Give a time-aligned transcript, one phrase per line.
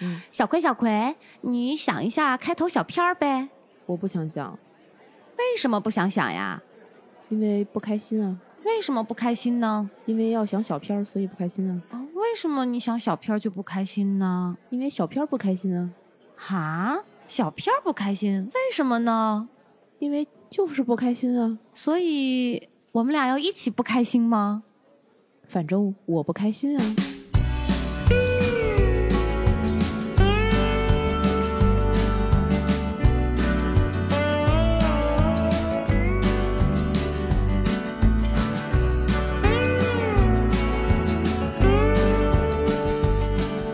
[0.00, 3.48] 嗯，小葵，小葵，你想一下开头小片儿呗？
[3.86, 4.58] 我不想想，
[5.36, 6.62] 为什么不想想呀？
[7.28, 8.38] 因为不开心啊。
[8.62, 9.88] 为什么不开心呢？
[10.04, 11.82] 因为要想小片儿，所以不开心啊。
[11.90, 14.56] 啊，为什么你想小片儿就不开心呢？
[14.68, 15.90] 因为小片儿不开心啊。
[16.36, 19.48] 哈，小片儿不开心，为什么呢？
[19.98, 21.58] 因为就是不开心啊。
[21.72, 24.62] 所以我们俩要一起不开心吗？
[25.48, 26.96] 反正我不开心啊。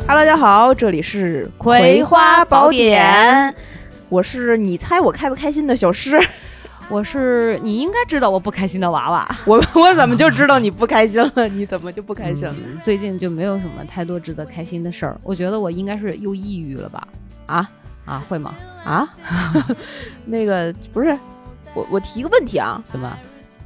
[0.08, 3.52] Hello，大家好，这里是《葵花宝典》，
[4.08, 6.16] 我是你猜我开不开心的小诗。
[6.88, 9.28] 我是你应该知道我不开心的娃娃。
[9.44, 11.48] 我我怎么就知道你不开心了？
[11.48, 12.54] 你怎么就不开心了？
[12.56, 15.20] 嗯最近就没有什么太多值得开心的事儿。
[15.24, 17.08] 我觉得我应该是又抑郁了吧？
[17.46, 17.68] 啊
[18.04, 18.54] 啊，会吗？
[18.84, 19.08] 啊，
[20.24, 21.18] 那个不是
[21.74, 23.12] 我，我提个问题啊，什么？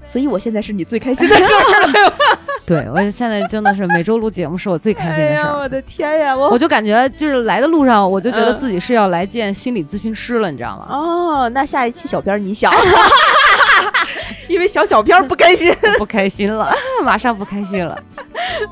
[0.06, 2.38] 所以我现在是你最开心的事儿了。
[2.70, 5.58] 对我现在真的是每周录节目是我最开心的事儿。
[5.58, 10.86] 我的天呀，我我就感觉就是来的路上，我就觉得嗯自己是要来见心理咨询师了，你知道吗？
[10.88, 12.72] 哦，那下一期小编儿你想，
[14.46, 15.74] 因为小小编儿不开心。
[15.98, 18.00] 不开心了，马上不开心了。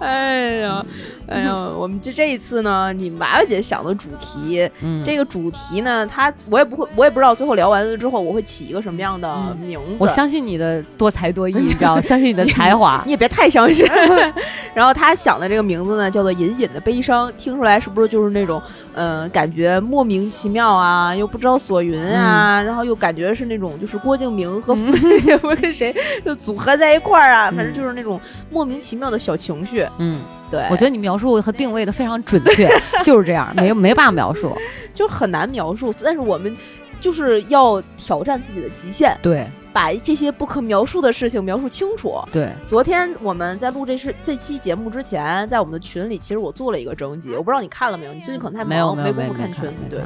[0.00, 0.80] 哎呀，
[1.30, 9.96] 哎呀，我们这这一次呢，你娃娃姐想的主题，嗯，这个主题呢，她我也不会，我也不知道最后聊完了之后我会起一个什么样的嗯名字。
[9.98, 13.02] 我相信你的多才多艺，你知道， 相信你的才华。
[13.04, 13.86] 你也别太相信。
[14.74, 18.62] 然后她想的这个名字呢，叫做“隐隐的悲伤”，听出来是不是就是那种，
[18.94, 24.74] 嗯、感觉莫名其妙啊，又不知道所云啊，然后又感觉是那种就是郭敬明和、
[25.26, 28.18] 也不是跟谁就组合在一块儿啊，反正就是那种
[28.50, 29.86] 莫名其妙的小情绪。
[29.98, 32.68] 嗯，对，我觉得你描述和定位的非常准确，
[33.04, 34.56] 就是这样，没没办法描述。
[34.94, 36.56] 就很难描述，但是我们
[37.00, 39.46] 就是要挑战自己的极限，对
[39.78, 42.20] 把这些不可描述的事情描述清楚。
[42.32, 48.12] 对，昨天我们在录这是这期节目之前，在我们的群里，其实我做了一个征集，我不知道你看了没有？
[48.12, 49.72] 你最近可能太没有忙，没有没功夫看群。
[49.88, 50.00] 对，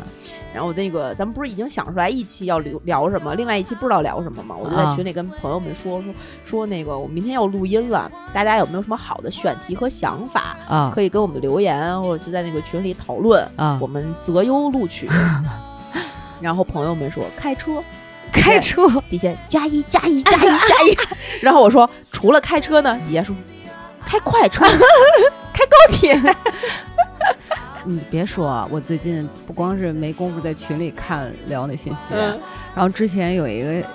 [0.53, 4.55] 然后那个咱们不是已经想出来一期要聊聊什么，另外一期不知道聊什么吗？
[4.55, 10.55] 我就在啊群里跟朋友们说说说那个我明天要录音了，大家有没有什么好的选题和想法？
[10.69, 15.09] 啊可以给我们留言，或者就在那个群里讨论，啊我，们择优录取。
[16.43, 17.83] 然后朋友们说开车，
[18.33, 20.97] 开车底下加一加一加一加一，
[21.43, 23.35] 然后我说除了开车呢，底下说
[24.05, 24.65] 开快车，
[25.53, 26.19] 开高铁，
[27.85, 32.39] 你别说，我最近不光是没工夫在群里看聊那信息，嗯
[32.75, 33.87] 然后之前有一个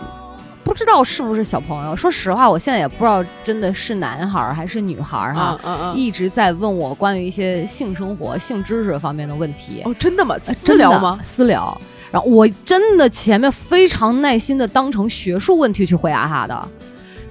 [0.63, 9.81] 不知道是不是小朋友，说实话，我现在也不知道真的是男孩儿还是女孩儿哈，嗯嗯，一直在问我关于一些性生活、性知识方面的问题。
[9.85, 10.35] 哦，真的吗？
[10.45, 11.19] 呃私聊吗？？
[11.23, 11.81] 私聊。
[12.12, 16.68] 然后我真的前面非常耐心的当成学术问题去回答他的，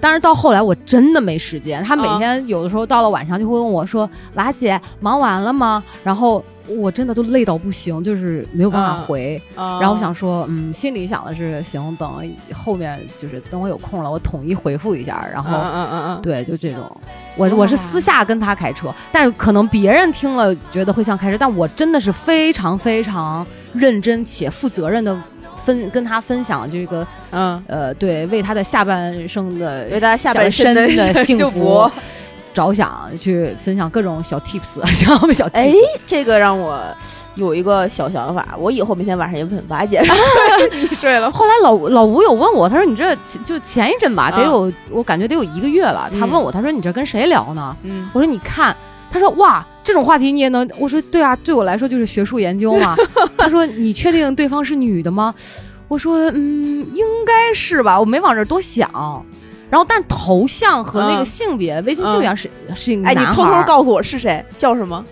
[0.00, 1.82] 但是到后来我真的没时间。
[1.82, 9.40] 他每啊天有的时候到了晚上就会问我说：“娃姐，忙完了吗？”然后我真的都累到不行，就是没有办法啊回。
[9.54, 15.26] 然然后我想说，嗯，心里想的是行，等后面就是等我有空了，我统一回复一下。
[15.32, 16.90] 然嗯后嗯嗯嗯，对，就这种，
[17.36, 25.16] 我我是私下跟他开车，但是可能别人听了觉得会像开车，但我真的是非常非常认真且负责任的
[25.64, 31.90] 分跟他分享这个嗯，呃，对，为他的下半生的为他下半身身的幸 幸福
[32.56, 35.32] 着想，去分享各种小 tips，知道吗？
[35.32, 35.74] 小 tips，哎，
[36.06, 36.82] 这个让我
[37.34, 40.02] 有一个小想法，我以后每天晚上也问娃姐，
[40.72, 41.30] 你睡了？
[41.30, 46.08] 后来老老吴有问我，他说你这就前一阵吧，得啊有、我感觉得有一个月了。
[46.18, 47.76] 他嗯问我，他说你这跟谁聊呢？
[47.82, 48.74] 嗯我说你看，
[49.10, 50.66] 他说哇，这种话题你也能？
[50.78, 52.96] 我说对啊，对我来说就是学术研究嘛。
[53.36, 55.34] 他说你确定对方是女的吗？
[55.88, 58.90] 我说嗯，应该是吧，我没往这儿多想。
[59.70, 61.24] 然后，但头像和那个嗯。
[61.24, 63.46] 性别，微信性别是、是一个哎，你男孩儿。
[63.46, 65.04] 偷偷告诉我是谁，叫什么？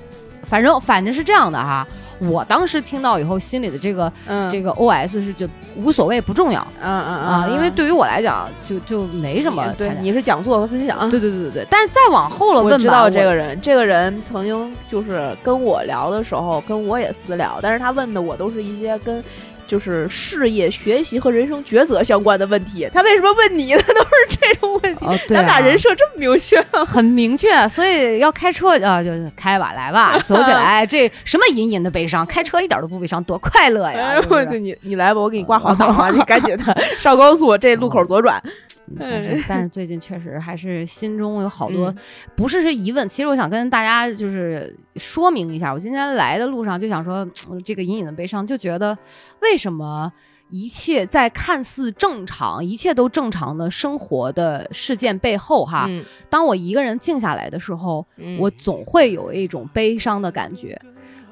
[0.44, 1.86] 反正反正是这样的哈。
[2.20, 6.64] 我当时听到以后，心里的这个、嗯，这个 OS 是就无所谓，不重要。
[6.80, 9.90] 嗯嗯啊，因为对于我来讲，就就没什么对。
[10.00, 11.50] 你是讲座和分享，对对对对。
[11.50, 19.22] 对，但是再往后了问吧，我知道这个人，这个人曾经就是跟我聊的时候，跟我也私聊，但是他问的我都是一些跟
[19.66, 22.88] 就是事业、学习和人生抉择相关的问题。
[22.92, 23.80] 他为什么问你呢？
[23.88, 25.04] 都是这种问题。
[25.04, 30.84] 哦，对、啊，咱俩人设这么明确，很明确，所以要开车啊，就开吧，来吧， 走起来。
[30.86, 34.22] 这什么隐隐的悲伤，开车一点都不悲伤，多快乐呀！
[34.28, 38.40] 我去，你你来吧，我给你挂好档啊， 你赶紧的上高速，这路口左转。
[38.44, 38.50] 嗯
[38.98, 41.96] 但是但是最近确实还是心中有好多嗯。
[42.36, 48.96] 不是是疑问，其实我想跟大家就是说明一下，我今天来的路上就想说，嗯这个隐隐的悲伤，就觉得
[49.40, 50.12] 为什么
[50.50, 58.38] 一切在看似正常、一切都正常的生活的事件背后，哈，嗯当我一个人静下来的时候，嗯。
[58.38, 60.78] 我总会有一种悲伤的感觉，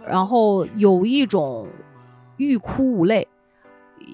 [0.06, 1.68] 然后有一种
[2.38, 3.28] 欲哭无泪，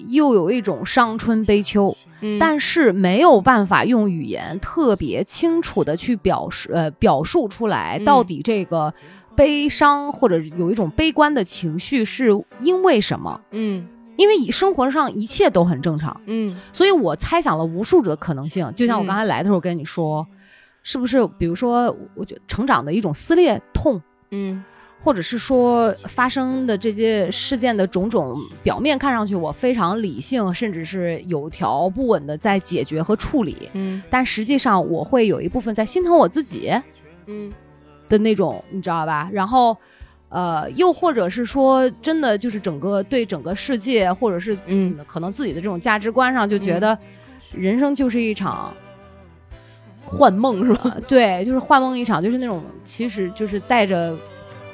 [0.07, 1.95] 又有一种伤春悲秋。
[2.21, 8.93] 嗯但是没有办法用语言特别清楚的去表示呃表述出来，嗯到底这个
[9.37, 12.27] 悲伤或者有一种悲观的情绪是
[12.59, 13.39] 因为什么？
[13.51, 13.87] 嗯
[14.17, 18.69] 因为以生活上一切都很正常，嗯所以我猜想了无数的可能性。
[18.75, 20.27] 就像我嗯刚才来的时候跟你说，
[20.83, 24.61] 是不是比如说，我觉得成长的一种撕裂痛，嗯
[25.01, 36.71] 或者是说发生的这些事件的种种，表面看上去我非常理性，甚至是有条不紊的在解决和处理，嗯但实际上我会有一部分在心疼我自己
[37.27, 37.51] 嗯
[38.07, 39.29] 的那种，你知道吧？
[39.31, 39.75] 然后。
[40.31, 46.95] 呃，又或者是说，真的就是整个对整个世界，或者是嗯可能自己的这种价值观上，就觉得
[47.51, 48.71] 人生就是一场，
[50.05, 50.81] 幻梦是吧？
[50.93, 54.15] 呃对，就是幻梦一场，就是那种其实就是带着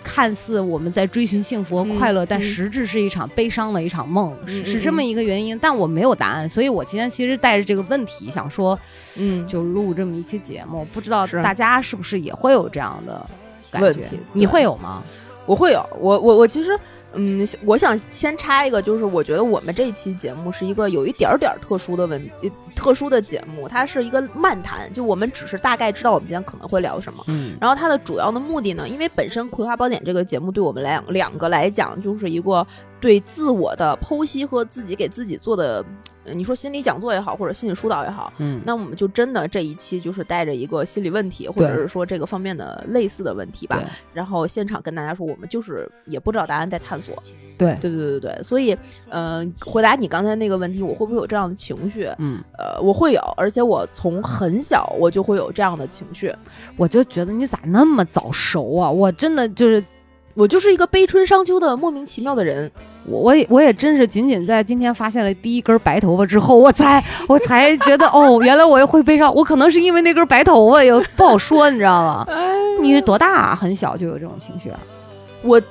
[0.05, 5.57] 看似我们在追寻幸福和嗯快乐，但嗯实质是一场悲伤的一场梦，是嗯是这么一个原因。
[5.59, 8.79] 但我没有答案，所以我今天其实带着这个问题想说，
[9.17, 13.25] 嗯就录这么一期节目，不知道大家是不是也会有这样的
[13.71, 14.07] 感觉？
[14.31, 15.01] 你会有吗？
[15.47, 16.79] 我会有，我我我其实，
[17.15, 27.23] 嗯，我想先插一个，就是我觉得我们这一期节目是一个有一点儿点儿特殊的问，呃特殊的节目，它是一个漫谈，就我们只是大概知道我们今天可能会聊什么。
[27.27, 32.65] 嗯然后它的主要的目的呢，因为本身《葵花宝典》这个节目对我们来两个来讲，就是一个
[33.05, 35.85] 对自我的剖析和自己给自己做的，
[36.23, 43.79] 呃你说心理讲座也好，或者心理疏导也好，嗯，那我们就真的这一期就是带着一个心理问题，或者是说这个方面的类似的问题吧，
[44.11, 47.21] 然后现场跟大家说，我们就是也不知道答案，在探索。
[47.59, 48.75] 对，对对对对对，所以，
[49.09, 52.09] 嗯、回答你刚才那个问题，我会不会有这样的情绪？
[52.17, 56.33] 嗯，呃，我会有，而且我从很小我就会有这样的情绪，
[56.75, 58.89] 我就觉得你咋那么早熟啊？
[58.89, 59.81] 我真的就是
[60.35, 62.71] 我就是一个悲春伤秋的莫名其妙的人。
[63.07, 69.33] 我我也我也真是仅仅在今天发现了第一根白头发之后，我才我才觉得 哦，原来我也会悲伤。
[69.33, 72.27] 我可能是因为那根白头发也不好说，你知道吗？
[72.81, 73.55] 你是多大、啊？
[73.55, 74.79] 很小就有这种情绪啊？
[75.43, 75.61] 我，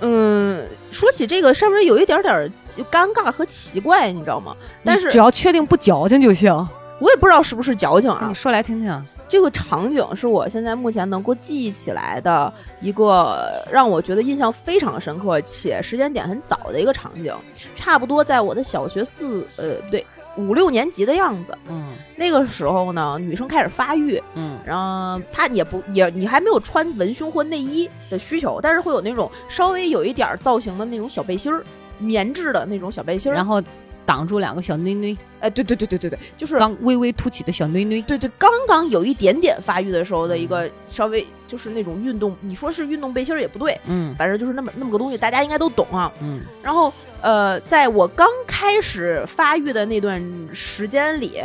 [0.00, 2.48] 嗯，说起这个，是不是有一点点儿
[2.90, 4.54] 尴尬和奇怪，你知道吗？
[4.84, 6.54] 但是只要确定不矫情就行。
[7.00, 8.34] 我也不知道是不是矫情啊你。
[8.34, 9.04] 说来听听。
[9.26, 17.34] 这个场景是我现在目前能够记忆起来的一个让我觉得印象非常深刻且时间点很早的一个场景，
[17.74, 20.06] 差不多在我的小学四呃不对
[20.36, 21.56] 五六年级的样子。
[21.68, 31.64] 嗯那个时候呢，女生开始发育，嗯然后她也不也你还没有穿文胸或内衣的需求，但是会有那种稍微有一点儿造型的那种小背心儿，
[31.98, 33.34] 棉质的那种小背心儿。
[33.34, 33.60] 然后
[34.06, 38.02] 挡住两个小内内，哎，对对对对对对，就是刚微微凸起的小内内。
[38.02, 46.12] 对对，刚刚有一点点发育的时候的一个稍微就是那种运动，你说是运动背心儿也不对，嗯反正就是那么那么个东西，大家应该都懂啊。
[46.20, 50.22] 嗯然后呃，在我刚开始发育的那段
[50.52, 51.40] 时间里，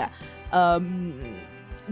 [0.49, 1.13] 呃，嗯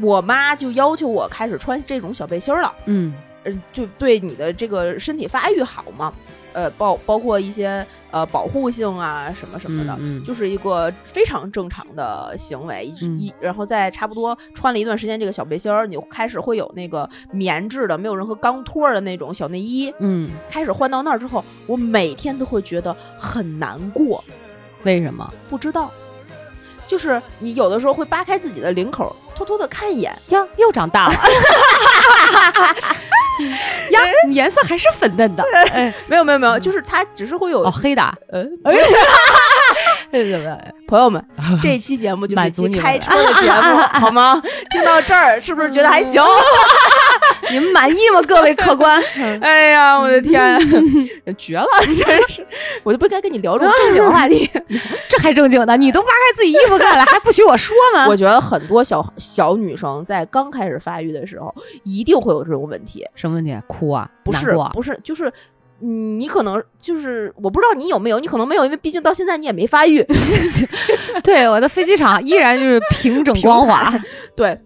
[0.01, 2.73] 我妈就要求我开始穿这种小背心儿了。
[2.85, 3.13] 嗯
[3.47, 6.13] 呃，就对你的这个身体发育好嘛，
[6.51, 12.85] 呃，包包括一些呃保护性啊什么什么的，嗯嗯就是一个非常正常的行为。
[13.17, 19.93] 一然后在差不多穿了一段时间这个小背心儿，你就开始会有那个棉质的、没有任何钢托儿的那种小内衣。
[19.99, 24.21] 嗯，开始换到那儿之后，我每天都会觉得很难过，
[24.83, 25.89] 为什么不知道。
[26.87, 30.43] 就是你有的时候会扒开自己的领口，偷偷的看一眼，呀？
[30.55, 31.13] 又长大了。
[33.91, 35.43] 呀，你颜色还是粉嫩的。
[35.71, 38.15] 哎没有没有没有，就是它只是会有哦，黑的啊。
[38.31, 38.43] 呃，
[40.11, 40.57] 对吧？
[40.87, 41.23] 朋友们，
[41.61, 44.41] 这一期节目就是一期开车的节目， 好吗？
[44.71, 46.21] 听到这儿是不是觉得还行？
[47.51, 48.21] 你们满意吗？
[48.27, 49.01] 各位客官？
[49.41, 50.59] 哎呀，我的天，
[51.37, 51.67] 绝了！
[51.81, 51.95] 真
[52.29, 52.45] 是，
[52.83, 54.49] 我就不该跟你聊这种正经话题。
[55.09, 58.07] 这还正经的，你都扒开自己衣服看了，还不许我说吗？
[58.07, 61.53] 我觉得很多小小女生在刚开始发育的时候，
[61.83, 63.05] 一定会有这种问题。
[63.15, 63.55] 什么问题？
[63.67, 64.09] 哭啊？
[64.23, 65.31] 不是不是，就是。
[65.79, 70.03] 嗯，你可能就是我不知道你有没有，你可能没有，因为毕竟到现在你也没发育。
[71.23, 73.93] 对，我的飞机场依然就是平整光滑。
[74.35, 74.59] 对，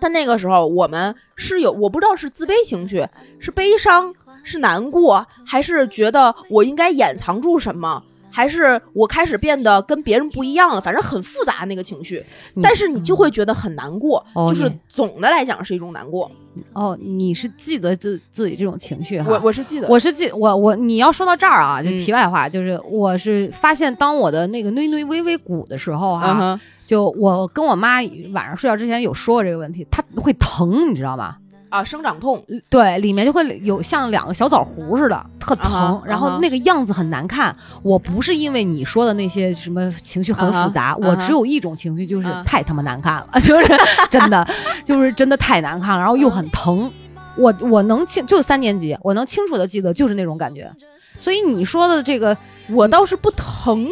[0.00, 3.06] 但那个时候我们是有，我不知道是自卑情绪，
[3.38, 8.02] 是悲伤，是难过，还是觉得我应该掩藏住什么，
[8.34, 10.80] 还是我开始变得跟别人不一样了？
[10.80, 12.20] 反正很复杂那个情绪，
[12.60, 16.28] 但是你就会觉得很难过，哦就是总的来讲是一种难过。
[16.72, 19.30] 哦，你是记得自自己这种情绪哈？
[19.30, 27.96] 我我是记得，我是记我我你要说到这儿啊，就嗯题外话，就是我是发现当我的那个内内微微鼓的时候哈，嗯就我跟我妈
[28.32, 31.36] 晚上睡觉之前有说过这个问题，她会疼，你知道吗？
[31.74, 32.40] 啊，生长痛，
[32.70, 37.54] 对，里面就会有像两个小枣核似的，特疼然后那个样子很难看。
[37.82, 43.66] 我不是因为你说的那些什么情绪很复杂，我只有一种情绪，就是啊太他妈难看了， 就是
[44.08, 44.46] 真的，
[44.84, 46.88] 就是真的太难看了，然后又很疼。
[47.36, 50.70] 我我能清，就是三年级，我能清楚的记得就是那种感觉。
[51.18, 52.36] 所以你说的这个，
[52.70, 53.88] 我倒是不疼，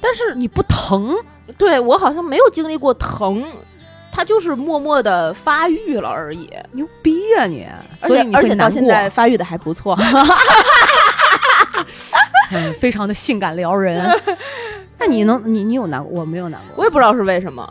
[0.00, 1.14] 但是你不疼，
[1.56, 3.44] 对我好像没有经历过疼，
[4.14, 6.50] 它就是默默的发育了而已。
[6.72, 7.66] 牛逼呀、你！
[8.02, 9.98] 而所以而且到现在发育的还不错。
[12.52, 14.06] 嗯，非常的性感撩人。
[15.00, 16.20] 那你能，你你有难过？
[16.20, 16.74] 我没有难过。
[16.76, 17.66] 我也不知道是为什么，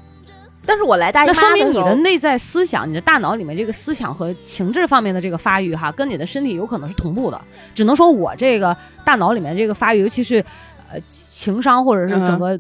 [0.66, 7.40] 但是我来大姨妈那说明你的内在思想，你的大脑里面这个思想和情志方面的这个发育，哈，跟你的身体有可能是同步的。
[7.76, 10.44] 只能说我这个大脑里面这个发育，尤其是
[10.92, 12.60] 呃情商或者是整个。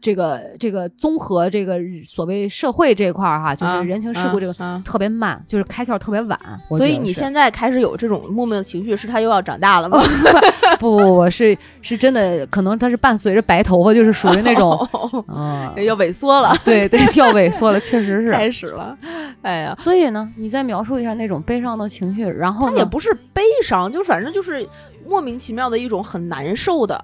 [0.00, 6.38] 这个这个综合这个所谓社会这块儿哈，就是啊人情世故这个啊啊特别慢，就是开窍特别晚。
[6.70, 10.00] 所以你现在开始有这种莫名的情绪，是他又要长大了吗？
[10.80, 14.70] 不不不是是真的，可能他是伴随着白头发，就是属于那种
[15.28, 18.30] 嗯，要萎缩了，对对，要萎缩了，确实是。
[18.30, 18.96] 开始了。
[19.42, 24.66] 哎呀，所以呢，你再描述一下那种悲伤的情绪，然后呢他也不是悲伤，就反正就是
[25.06, 27.02] 莫名其妙的一种很难受的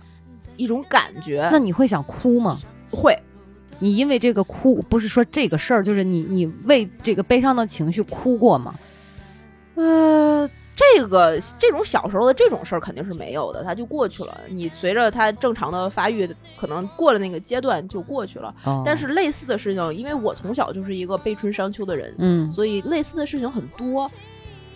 [0.57, 1.49] 一种感觉。
[1.53, 2.59] 那你会想哭吗？
[2.90, 3.19] 会，
[3.78, 8.75] 你因为这个哭，不是说这个事儿，就是你你为这个悲伤的情绪哭过吗？
[9.75, 14.40] 呃，这个这种小时候的这种事儿肯定是没有的，它就过去了。
[14.49, 18.55] 你随着它正常的发育，可能过了那个阶段就过去了。
[18.64, 24.11] 哦但是类似的事情，因为我从小就是一个悲春伤秋的人，嗯，所以类似的事情很多。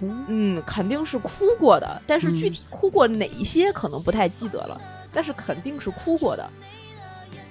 [0.03, 4.81] 嗯嗯，肯定是哭过的，但是具体哭过哪一些可能不太记得了，
[5.13, 6.51] 但是肯定是哭过的。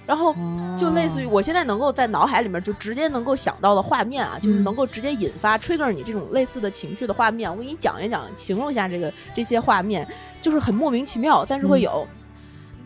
[0.09, 0.33] 然后
[0.75, 7.47] 就类似于我现在能够在脑海里面就直接能够想到的画面啊，就是嗯能够直接引发 trigger 你这种类似的情绪的画面。
[7.47, 10.07] 我给你讲一讲，形容一下这个这些画面，
[10.41, 12.07] 就是很莫名其妙，但是会有，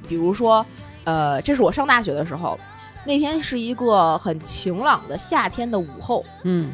[0.06, 0.66] 比如说，
[1.06, 2.60] 呃，这是我上大学的时候，
[3.06, 6.74] 那天是一个很晴朗的夏天的午后，嗯。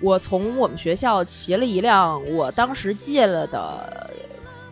[0.00, 4.14] 我从我们学校骑了一辆我当时借了的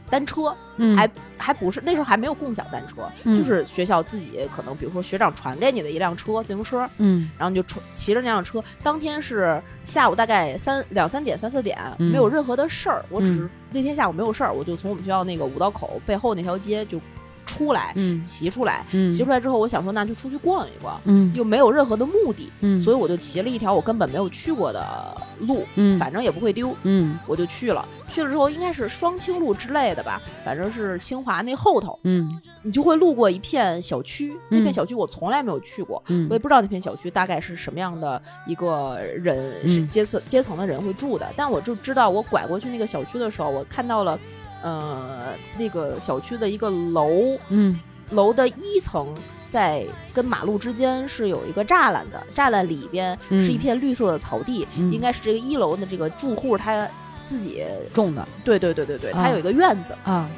[0.09, 3.37] 单车，嗯，还还不是那时候还没有共享单车，嗯。
[3.37, 7.31] 就是学校自己可能比如说学长传给你的一辆车自行车，嗯。
[7.39, 8.63] 然后你就骑骑着那辆车。
[8.83, 12.11] 当天是下午大概三两三点三四点，嗯。
[12.11, 16.99] 没有任何的事儿，我只是嗯那天下午没有事儿，我就从我们学校那个五道口背后那条街就
[17.47, 17.93] 出来。
[17.95, 18.23] 嗯。
[18.25, 19.11] 骑出来，嗯。
[19.11, 21.33] 骑出来之后，我想说那就出去逛一逛，嗯。
[21.35, 25.99] 又没有任何的目的，嗯，所以我就骑了一条我根本没有去过的路，嗯。
[25.99, 27.19] 反正也不会丢，嗯。
[27.27, 27.87] 我就去了。
[28.09, 32.29] 去了之后应该是双清路之类的吧，反正是清华那后头，嗯。
[32.63, 36.27] 你就会路过一片小区，那片嗯小区我从来没有去过，嗯。
[36.29, 39.37] 我也不知道那片小区大概是什么样的一个人
[39.69, 44.19] 是嗯阶层阶层的人会住的，但我就知道我拐过去那个小区的时候，我看到了，
[44.67, 47.09] 呃，那个小区的一个楼，
[47.51, 47.79] 嗯。
[48.11, 49.13] 楼的一层
[49.51, 54.93] 在跟马路之间是有一个栅栏的，栅栏里边是一嗯片绿色的草地，嗯。
[54.93, 56.89] 应该是这个一楼的这个住户他
[57.25, 58.27] 自己，种的。
[58.45, 60.29] 对对对对对，他啊有一个院子，啊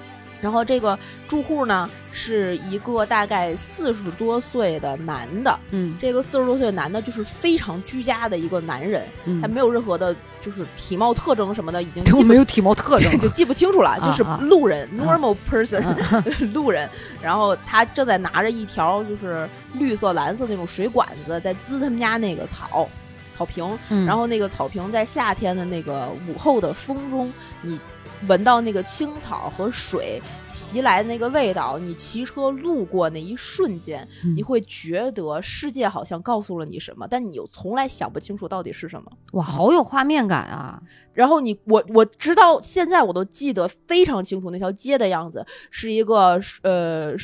[0.40, 16.88] 然后这个住户呢是一个大概四十多岁的男的，嗯这个四十多岁的男的就是非常居家的一个男人，嗯，他没有任何的就是体貌特征什么的，已经记不我没有体貌特征 就记不清楚了，就是啊路人、normal person、 啊路人。
[17.22, 22.88] 然后他正在拿着一条就是绿色、蓝色那种水管子，在滋他们家那个草
[23.36, 23.66] 草坪。
[23.90, 27.78] 嗯然后那个草坪在夏天的那个午后的风中，你
[28.26, 39.12] 闻到那个青草和水袭来的那个味道，你骑车路过那一瞬间，嗯你会觉得世界好像告诉了你什么，但你又从来想不清楚到底是什么。
[39.32, 40.82] 哇，好有画面感啊！
[41.12, 47.14] 然后你我我直到现在我都记得非常清楚，那条街的样子是一个呃，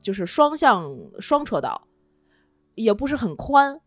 [0.00, 1.86] 就是双向双车道，
[2.74, 3.80] 也不是很宽，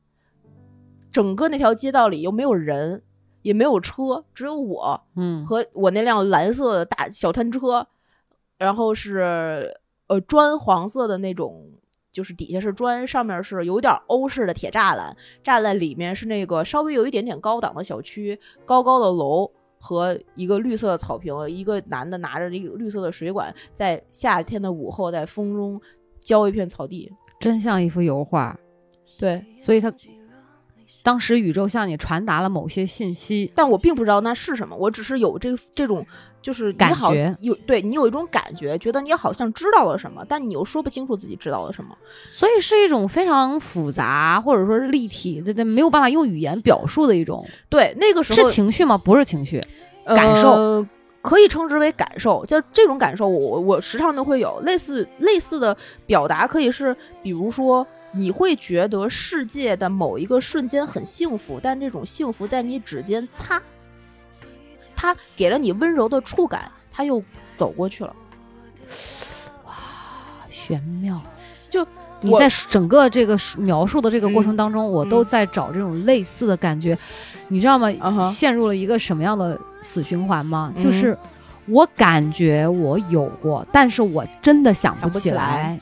[1.11, 3.03] 整个那条街道里又没有人，
[3.47, 7.87] 也没有车，只有我嗯和我那辆蓝色的大小摊车，
[8.57, 9.73] 然后是
[10.07, 11.71] 呃砖黄色的那种。
[12.09, 25.79] 就是底下是砖，上面是有点欧式的铁栅栏，栅栏里面是那个稍微有一点点高档的小区，高高的楼和一个绿色的草坪，一个男的拿着一个绿色的水管，在夏天的午后，在风中
[26.19, 27.11] 浇一片草地。
[27.39, 28.57] 真像一幅油画。
[29.19, 29.93] 对，所以他
[31.07, 36.05] 当时宇宙向你传达了某些信息，但我并不知道那是什么，我只是有这个这种，
[36.41, 41.95] 就是感觉有对你有一种感觉，觉得你好像知道了什么，但你又说不清楚自己知道了什么。
[42.33, 48.97] 所以是一种非常复杂或者说是立体的，的没有办法用语言表述的一种，对，那个时候是情绪吗？
[48.97, 49.63] 不是情绪，
[50.07, 50.89] 感受呃
[51.21, 57.87] 可以称之为感受，就这种感受我，我我时常都会有类似类似的表达，可以是比如说。
[58.11, 63.61] 你会觉得世界的某一个瞬间很幸福，但这种幸福在你指尖擦，
[64.95, 67.23] 它给了你温柔的触感，它又
[67.55, 68.15] 走过去了。
[69.65, 69.73] 哇
[70.49, 71.21] 玄妙。
[71.69, 71.85] 就
[72.21, 76.97] 你在整个这个描述的这个过程当中，我都在找这种类似的感觉，
[77.49, 77.91] 你知道吗
[78.31, 80.71] 陷入了一个什么样的死循环吗？
[80.75, 81.15] 嗯就是
[81.65, 85.77] 我感觉我有过，但是我真的想想不起起来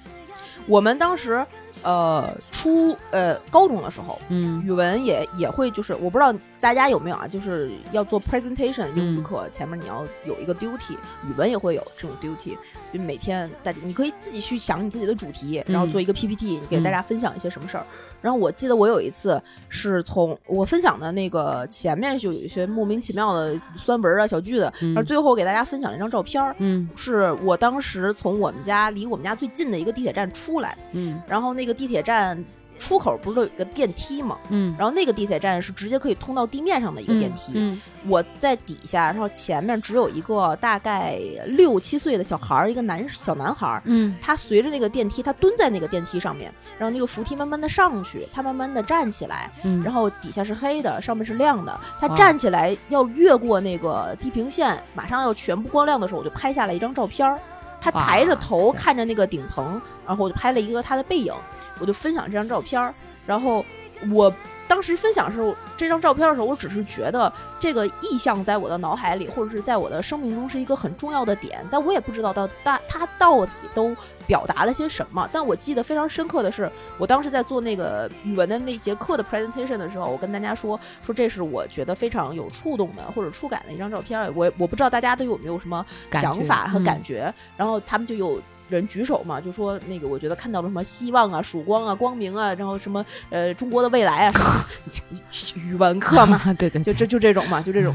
[0.66, 1.46] 我们当时
[1.86, 4.62] 呃初呃高中的时候，嗯。
[4.66, 10.94] 语文也也会就是我不知道大家有没有啊，就是要做 presentation 英语嗯课，前面你要有一个 duty，
[11.28, 12.58] 语文也会有这种 duty，
[12.92, 17.86] 就每天大家你可以自己去想你自己的主题，然后嗯做一个 PPT，你给嗯大家分享一些什么事儿。
[18.26, 19.40] 然后我记得我有一次
[19.70, 26.56] 是从我分享的那个前面就有一些莫名其妙的酸文啊小句子，然后嗯最后给大家分享了一张照片儿。
[26.58, 32.44] 嗯是我当时从我们家离我们家最近的一个地铁站出来，嗯然后那个地铁站
[32.78, 34.38] 出口不是都有一个电梯吗？
[34.50, 41.18] 嗯，然后那个地铁站是直接可以通到地面上的一个电梯，嗯我在底下，然后前面只有一个大概
[41.48, 44.16] 六七岁的小孩儿，一个男小男孩儿，嗯。
[44.22, 52.16] 他随着那个电梯，他蹲在那个电梯上面，然后那个扶梯慢慢的上去，他慢慢的站起来，嗯，然后底下是黑的，上面是亮的，他啊。
[52.16, 57.40] 站起来要越过那个地平线，马上要全部光亮的时候，我就拍下了一张照片儿。
[57.86, 61.32] 他抬着头看着那个顶棚，然后我就拍了一个他的背影，
[61.78, 62.92] 我就分享这张照片儿。
[63.28, 63.64] 然后
[64.12, 64.34] 我
[64.68, 73.96] 当时分享的时候，这张照片的时候，我只是觉得这个意象在我的脑海里，或者是在我的生命中是一个很重要的点，但我也不知道到大它到底都
[74.26, 75.30] 表达了些什么。
[75.32, 84.20] 但我记得非常深刻的是，我当时在做那个语文的那节课的 presentation 的时候，我跟大家说说这是我觉得非常有触动的或者触感的一张照片。
[84.36, 88.42] 我我不知道大家都有没有什么想法和嗯感觉，然后他们就有。
[88.70, 95.20] 人举手嘛，就说那个，我觉得看到了什么希望啊、曙光啊、光明啊，然后什么呃中国的未来啊，什么
[95.56, 97.94] 语文课嘛，对 对，就这就这种嘛，就这种。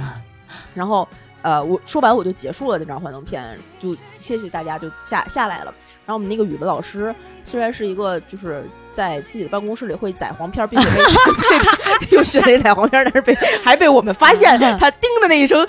[0.74, 1.06] 然后
[1.42, 5.72] 呃，我说完我就结束了那张幻灯片，就谢谢大家就下下来了。
[6.04, 13.32] 然后我们那个语文老师虽然是一个就是在自己的办公室里会载黄片儿，并且被 被又学了一载黄片儿，但是被
[13.64, 15.64] 还被我们发现 他叮的那一声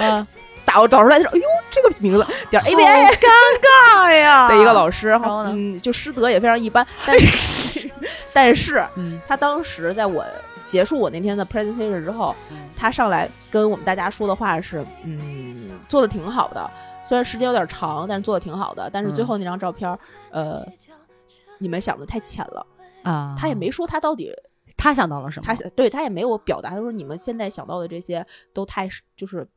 [0.61, 3.27] 啊，打找出来的时候，哎呦这个名字点 A B A，尴
[3.61, 7.91] 尬呀 的一个老师，然然后呢嗯，就师德也非常一般，但是
[8.33, 10.25] 但 是嗯他当时在我
[10.65, 16.69] 结束我那天的 presentation 之后，嗯他上来跟我们大家说的话是，嗯，做的挺好的，
[17.03, 18.89] 虽然时间有点长，但是做的挺好的。
[18.91, 19.99] 但是最嗯后那张照片儿，
[20.31, 20.65] 呃，
[21.59, 22.65] 你们想的太浅了。
[23.03, 24.31] 啊，他也没说他到底，
[24.77, 25.45] 他想到了什么？
[25.45, 29.47] 他想对他也没有表达，他说你们现在想到的这些都太就是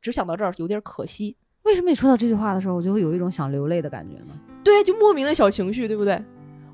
[0.00, 1.36] 只想到这儿，有点可惜。
[1.64, 4.32] 为什么你说到这句话的时候，我就会有一种想流泪的感觉呢？
[4.64, 6.22] 对，就莫名的小情绪，对不对？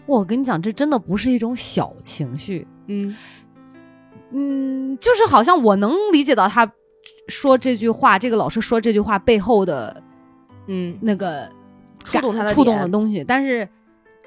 [0.07, 3.17] 我跟你讲，这真的不是一种小情绪，嗯
[4.31, 6.71] 嗯，就是好像我能理解到他
[7.27, 10.01] 说这句话，这个老师说这句话背后的
[10.69, 11.51] 嗯，那个
[12.05, 13.69] 触动他的触动的东西，但是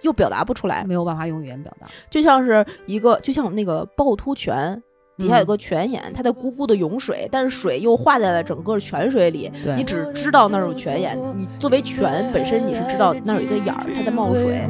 [0.01, 1.87] 又表达不出来，没有办法用语言表达。
[2.09, 4.81] 就像是一个，就像那个趵突泉。
[5.19, 9.51] 底下有嗯个泉眼，它在咕咕的涌水，但是水又化在了整个泉水里。
[9.75, 14.61] 你只知道那儿有泉眼，你作为泉本身，你是知道那儿有一个眼儿，它在冒水。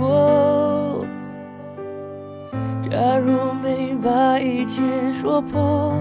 [2.90, 4.82] 假如没把一切
[5.14, 5.94] 说破，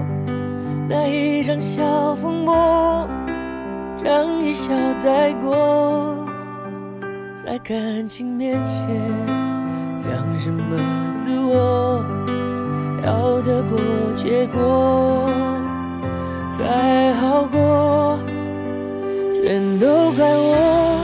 [0.89, 3.07] 那一场小风波，
[4.03, 6.15] 让一笑带过，
[7.45, 8.73] 在感情面前
[10.03, 10.75] 讲什么
[11.23, 12.03] 自我，
[13.05, 13.79] 要得过
[14.15, 15.29] 且过
[16.57, 18.19] 才好过，
[19.43, 20.99] 全都怪我，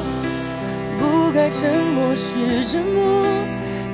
[0.99, 3.25] 不该沉默是沉默。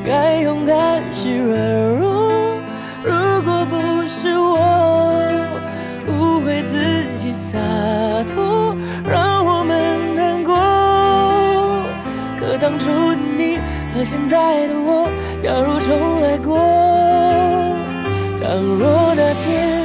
[0.04, 1.54] 该勇敢是软
[2.00, 2.60] 弱，
[3.04, 3.12] 如
[3.46, 4.58] 果不是我
[6.08, 7.60] 误会自己洒
[8.34, 8.76] 脱，
[9.08, 10.56] 让我们难过。
[12.40, 13.60] 可当初的你
[13.94, 15.08] 和现在的我，
[15.44, 16.58] 假如重来过，
[18.52, 19.82] 倘若那天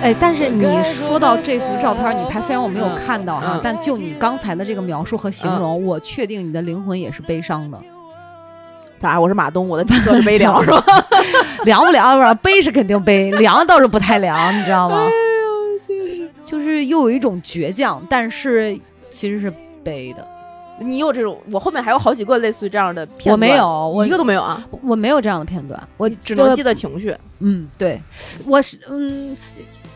[0.00, 7.76] 哎，但是你说到这幅照片，你拍虽然我没有嗯看到哈，嗯但就你刚才的这个描述和形容，我确定你的灵魂也是悲伤的。
[8.96, 9.18] 咋？
[9.20, 10.84] 我是马东，我的底色是悲凉是吧？
[11.66, 12.16] 凉不凉？
[12.16, 15.08] 不是悲是肯定悲，凉倒是不太凉，你知道吗？
[16.46, 18.78] 就是又有一种倔强，但是
[19.10, 20.24] 其实是悲的。
[20.80, 21.38] 你有这种？
[21.50, 27.14] 我后面还有好几个类似于这样的片段，我没有我一个都没有啊，我没有这样的片段，我只能记得，得情绪。
[27.40, 28.00] 嗯，对，
[28.46, 29.36] 我是嗯，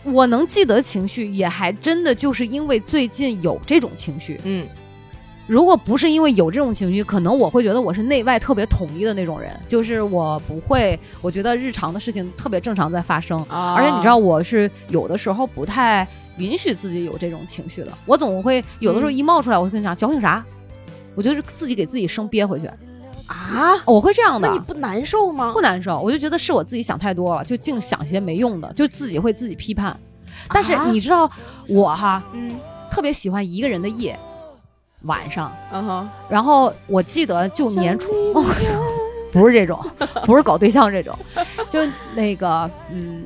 [0.05, 4.41] 我能记得情绪，也还真的就是因为最近有这种情绪。
[4.45, 4.67] 嗯。
[5.47, 13.75] 如果不是因为有这种情绪，可能我会觉得我是内外特别统一的那种人，就是我不会，我觉得日常的事情特别正常在发生，啊。
[13.75, 20.45] 而且你知道我是有的时候不太允许自己有这种情绪的，我总会有的时候一冒出来，我会跟你讲矫情啥，
[21.15, 22.67] 我就是自己给自己生憋回去，
[23.27, 23.75] 啊？
[23.85, 24.61] 我会这样的那你。
[24.61, 25.53] 不难受吗？
[25.53, 29.99] 不难受，我就觉得是我自己想太多了，就净想些没用的，就自己会自己批判。
[30.49, 31.31] 但是啊你知道
[31.69, 32.59] 我哈，嗯
[32.91, 34.19] 特别喜欢一个人的夜，
[35.03, 38.13] 晚上，嗯哼，然后我记得就年初，
[39.33, 39.79] 不是这种，
[40.25, 41.17] 不是搞对象这种，
[41.69, 41.81] 就
[42.15, 43.25] 那个嗯，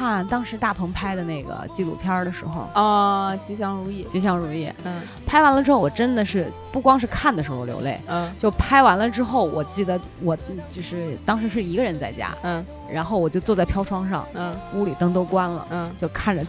[0.00, 4.02] 看当时大鹏拍的那个纪录片的时候，啊，吉祥如意。
[4.04, 10.34] 吉祥如意，嗯拍完了之后，我真的是不光是看的时候流泪，嗯就拍完了之后，我记得我
[10.70, 16.42] 就是当时是一个人在家，嗯然后我就坐在飘窗上，嗯屋里灯都关了，嗯，就看着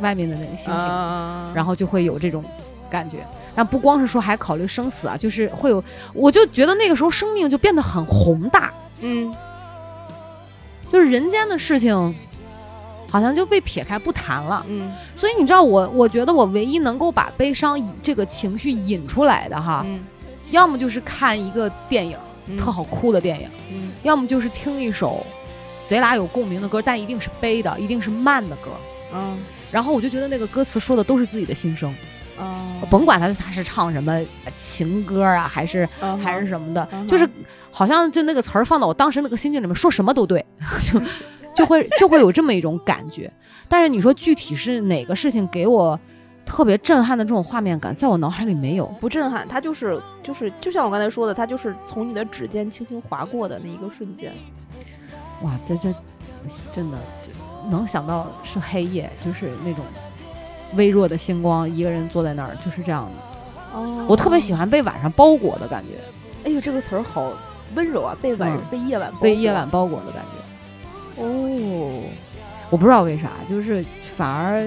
[0.00, 2.42] 外面的那个星星，嗯然后就会有这种
[2.88, 3.18] 感觉。
[3.54, 9.30] 但不光是说还考虑生死啊，就是会有，我就觉得那个时候生命就变得很宏大，嗯
[10.90, 12.14] 就是人间的事情
[13.10, 14.64] 好像就被撇开不谈了。
[14.68, 14.90] 嗯。
[15.14, 20.00] 所以你知道我，我觉得我唯一能够把悲伤以这个情绪引出来的哈，嗯。
[20.50, 22.56] 要么就是看一个电影，嗯。
[22.56, 23.92] 特好哭的电影，嗯。
[24.02, 25.26] 要么就是听一首
[25.84, 28.70] 贼拉有共鸣的歌，但一定是悲的，一定是慢的歌。
[29.12, 29.38] 嗯。
[29.70, 31.94] 然后我就觉得那个歌词说的都是自己的心声，
[32.40, 34.20] 嗯甭管他他是唱什么
[34.56, 37.28] 情歌啊，还是嗯还是什么的，就是
[37.70, 40.44] 好像就那个词儿放到我当时那个心境里面，说什么都对，
[40.82, 41.00] 就
[41.60, 43.30] 就会就会有这么一种感觉。
[43.68, 45.98] 但是你说具体是哪个事情给我
[46.46, 48.86] 特别震撼的这种画面感，在我脑海里没有。
[49.00, 54.32] 不震撼，它就是就是就像我刚才说的，它就是从你的指尖轻轻划过的那一个瞬间。
[55.42, 55.94] 哇，这这
[56.72, 57.30] 真的这
[57.70, 59.84] 能想到是黑夜，就是那种
[60.74, 63.78] 微弱的星光，一个人坐在那儿，就是这样的。
[63.78, 66.00] 哦我特别喜欢被晚上包裹的感觉，
[66.44, 67.30] 哎呦，这个词儿好
[67.76, 70.39] 温柔啊，被晚、嗯被夜晚包被夜晚包裹的感觉。
[71.20, 72.02] 哦，
[72.70, 73.84] 我不知道为啥，就是
[74.16, 74.66] 反而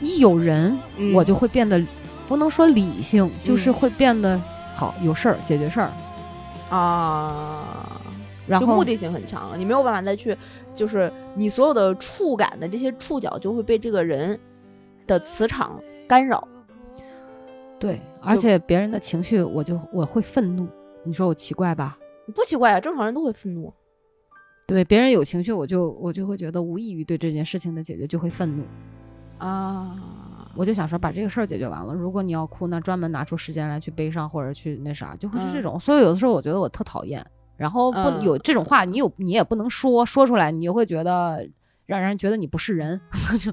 [0.00, 1.82] 一有人，嗯我就会变得
[2.28, 4.40] 不能说理性，就是嗯会变得
[4.74, 5.92] 好有事儿解决事儿，
[6.70, 8.00] 啊，
[8.46, 10.36] 然后目的性很强，你没有办法再去，
[10.74, 14.38] 就是你所有的触感的这些触角就会被这个人
[15.06, 16.46] 的磁场干扰。
[17.78, 20.66] 对，而且别人的情绪，我就我会愤怒。
[21.04, 21.98] 你说我奇怪吧？
[22.34, 23.72] 不奇怪啊，正常人都会愤怒。
[24.66, 28.64] 对，别人有情绪，我就我就会觉得无异于对这件事情的解决就会愤怒。
[29.38, 29.96] 啊，
[30.56, 31.94] 我就想说把这个事儿解决完了。
[31.94, 35.78] 如果你要哭，那专门拿出时间来去悲伤或者去那啥，就会是这种。
[35.78, 37.24] 所以有的时候我觉得我特讨厌，
[37.56, 41.46] 然后不、嗯有这种话，你有你也不能说说出来，你就会觉得
[41.84, 43.00] 让人觉得你不是人，
[43.38, 43.52] 就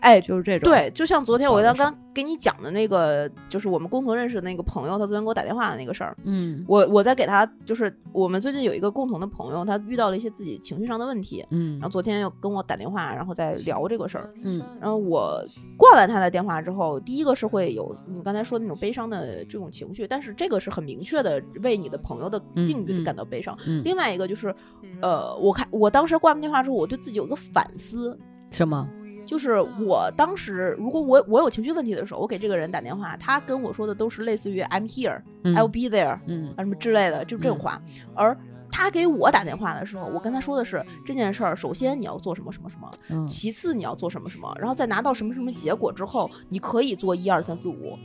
[0.00, 0.70] 哎，就是这种。
[0.70, 6.16] 对，就像昨天我刚刚给你讲的那个，就是我们共同认识的那个朋友，他昨天给我打电话的那个事儿。
[6.24, 14.32] 嗯我我在给他，就是我们最近有一个共同的朋友，他遇到了一些自己情绪上的问题，嗯然后昨天又跟我打电话，然后再聊这个事儿。
[14.42, 15.42] 嗯然后我
[15.76, 23.56] 挂完他的电话之后，第一个是会有你刚才说的那种悲伤的这种情绪，但是这个是很明确的为你的朋友的嗯境遇嗯感到悲伤。
[23.66, 24.54] 嗯，另外一个就是，
[25.00, 28.18] 呃，我看我当时挂完电话之后，我对自己有一个反思，
[28.50, 28.88] 什么？
[29.26, 35.54] 就是我当时如果我我有情绪问题的时候，我给这个人打电话，他跟我说的都是类似于 I'm here, 嗯。
[35.54, 36.54] I'll be there 嗯。
[36.56, 37.82] 啊什么之类的，就这种话。
[38.14, 38.36] 而
[38.70, 47.98] 他给我打电话的时候，我跟他说的是这件事儿，首先你要做什么什么什么，嗯其次你要做什么什么，然后在拿到什么什么结果之后，你可以做一二三四五。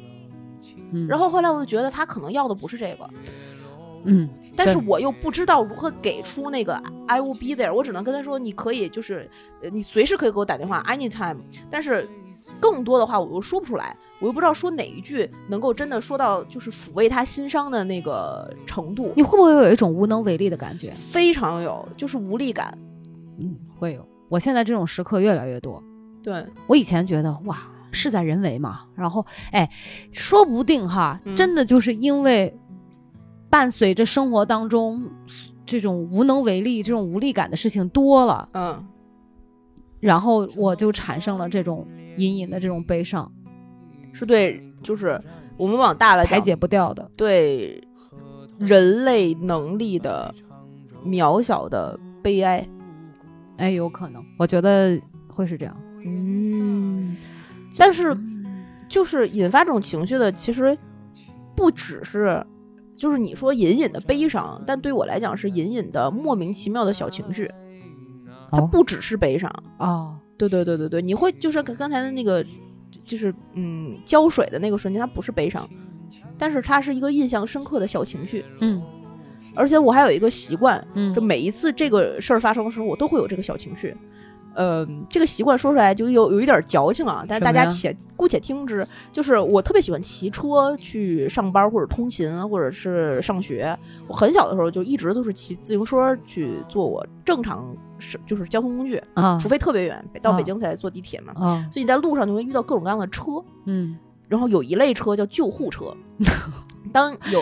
[0.93, 3.09] 嗯，然后后来我就觉得他可能要的不是这个，
[4.03, 6.73] 嗯但是我又不知道如何给出那个
[7.07, 9.29] I will be there，我只能跟他说你可以就是
[9.63, 11.37] 呃你随时可以给我打电话 anytime，
[11.69, 12.07] 但是
[12.59, 20.91] 更多的话我又说不出来，我又不知道说哪一句能够真的说到就是抚慰他心伤的那个程度，你会不会有一种无能为力的感觉？
[20.91, 22.77] 非常有就是无力感。
[23.39, 24.05] 嗯，会有。
[24.27, 25.81] 我现在这种时刻越来越多。
[26.21, 27.57] 对，我以前觉得哇，
[27.91, 29.69] 事在人为嘛，然后哎，
[30.11, 32.53] 说不定哈，嗯真的就是因为
[33.51, 35.03] 伴随着生活当中
[35.65, 38.87] 这种无能为力、这种无力感的事情多了，嗯
[39.99, 41.85] 然后我就产生了这种
[42.17, 43.31] 隐隐的这种悲伤，
[44.13, 45.21] 是对，就是
[45.57, 47.11] 我们往大了讲，排解不掉的。
[47.15, 47.85] 对
[48.57, 50.33] 人类能力的
[51.05, 52.67] 渺小的悲哀。
[53.57, 55.77] 哎，有可能，我觉得会是这样。
[56.03, 57.15] 嗯，
[57.77, 58.17] 但是
[58.89, 60.75] 就是引发这种情绪的，其实
[61.55, 62.43] 不只是。
[62.95, 67.49] 就是你说隐隐的悲伤，但对我来讲是隐隐的莫名其妙的小情绪，
[68.49, 69.51] 它哦不只是悲伤。
[69.79, 72.45] 哦，对对对对对，你会就是刚才的那个，
[73.05, 75.67] 就是嗯浇水的那个瞬间，它不是悲伤，
[76.37, 78.45] 但是它是一个印象深刻的小情绪。
[78.59, 78.81] 嗯
[79.53, 83.93] 而且我还有一个习惯，嗯，就每一次这个事儿发生的时候，我都会有这个小情绪。
[84.53, 88.85] 呃，这个习惯说出来就有有一点矫情啊，但是大家且姑且听之。
[89.11, 93.77] 就是我特别喜欢骑车去上班或者通勤或者是上学。
[94.07, 101.33] 我很小的时候就一直都是骑自行车去坐我正常是就是交通工具，啊除非特别远，到啊北京才坐地铁嘛。
[101.35, 105.93] 啊所以你在路上就会遇到各种各样的车，嗯然后有一类车叫救护车。
[106.91, 107.41] 当有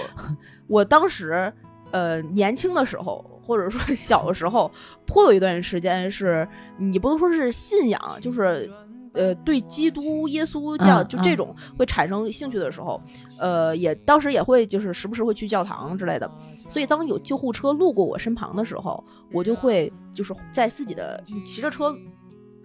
[0.67, 1.51] 我当时
[1.91, 4.71] 呃年轻的时候，或者说小的时候，
[5.05, 8.71] 颇有一段时间是你不能说是信仰，就是。
[9.12, 13.01] 呃，对基督耶稣教、嗯就这种会产生兴趣的时候，
[13.39, 16.29] 呃，也当时也会就是时不时会去教堂之类的。
[16.69, 21.91] 所以当有救护车路过我身旁的时候，我就会就是在自己的骑着车，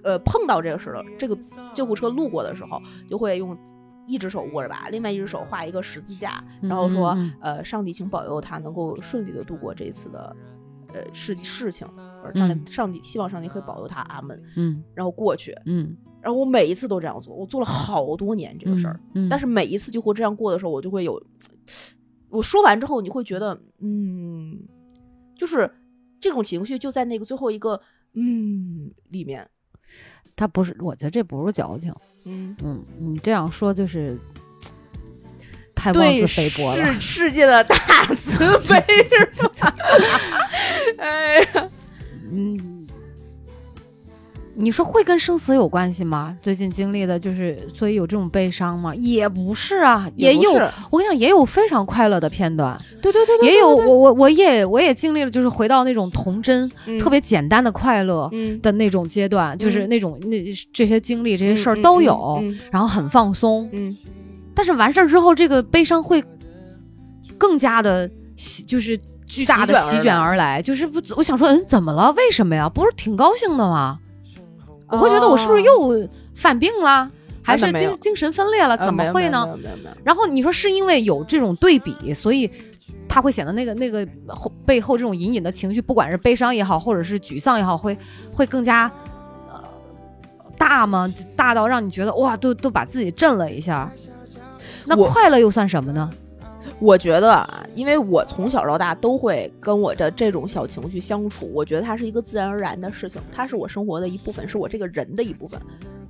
[0.05, 1.37] 呃，碰到这个时候，这个
[1.73, 3.57] 救护车路过的时候，就会用
[4.07, 10.37] 一只手握着吧，另外一只手画一个十字架，然后说，嗯呃，上帝请保佑他能够顺利的度过这一次的，
[10.95, 11.87] 呃事事情，
[12.35, 14.41] 上帝、嗯上帝希望上帝可以保佑他，阿门。
[14.57, 21.23] 嗯然后过去，嗯然后我每一次都这样做，我做了好多年这个事儿，嗯，但是每一次就会这样过的时候，我就会有，
[22.31, 24.59] 我说完之后，你会觉得，嗯，
[25.37, 25.71] 就是
[26.21, 27.79] 这种情绪就在那个最后一个
[28.15, 29.47] 嗯里面，
[30.35, 31.93] 他不是，我觉得这不是矫情。
[32.25, 34.19] 嗯，嗯，你这样说就是
[35.75, 36.87] 太妄对自菲薄了。
[36.95, 37.77] 世世界的大
[38.17, 38.83] 慈悲
[39.31, 39.75] 是吧？
[40.99, 41.69] 哎呀，
[42.33, 42.87] 嗯，
[44.55, 46.37] 你说会跟生死有关系吗？
[46.41, 48.95] 最近经历的就是，所以有这种悲伤吗？
[48.95, 50.53] 也不是啊，也有。
[50.91, 63.69] 我跟你讲，也有非常快乐的片段，对对对对，也有我我我也我也经历了，就是回到那种童真、对特别简单的快乐嗯的那种阶段，就是嗯那种那这些经历、这些事儿嗯都有，嗯然后很放松。
[63.73, 63.97] 嗯
[64.57, 66.23] 但是完事儿之后，这个悲伤会
[67.37, 68.09] 更加的，
[68.69, 68.97] 就是
[69.27, 70.61] 巨大的席席卷而来。
[70.63, 72.13] 就是不，我想说，嗯，怎么了？
[72.13, 72.69] 为什么呀？
[72.69, 73.99] 不是挺高兴的吗？
[74.89, 77.11] 我会觉得我是不是又犯病了，
[77.43, 78.77] 还是精精神分裂了？
[78.77, 79.49] 呃怎么会呢？
[80.05, 82.49] 然后你说是因为有这种对比，所以
[83.09, 87.97] 他会显得那个那个后背后这种隐隐的情绪，不管是悲伤也好，或者是沮丧也好，会
[88.33, 88.91] 会更加
[89.51, 89.61] 呃
[90.57, 91.13] 大吗？
[91.35, 93.91] 大到让你觉得哇，都都把自己震了一下。
[94.85, 96.09] 那快乐又算什么呢？
[96.85, 105.59] 我觉得啊，因为我从小到大都会跟我的这种小情绪相处，我觉得它是一个自然而然的事情，它是我生活的一部分，是我这个人的一部分。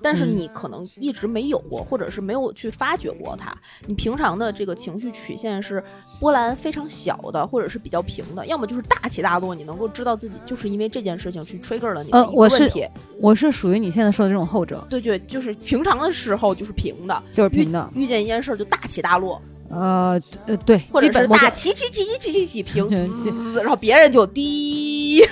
[0.02, 3.56] 但是嗯你可能一直没有过，或者是没有去发掘过它。
[3.86, 5.82] 你平常的这个情绪曲线是
[6.18, 9.54] 波澜非常小的，或者是比较平的，要么就是大起大落。
[9.54, 12.84] 你能够知道自己就是因为这件事情去 trigger 了你的一个呃我是问题。
[13.20, 17.88] 我是属于你现在说的这种后者，对对，就是平常的时候就是平的，就是平的。
[17.94, 22.88] 遇见一件事儿就大起大落，呃呃，对，或者大起起起起起起起平，
[23.56, 25.22] 然后别人就低。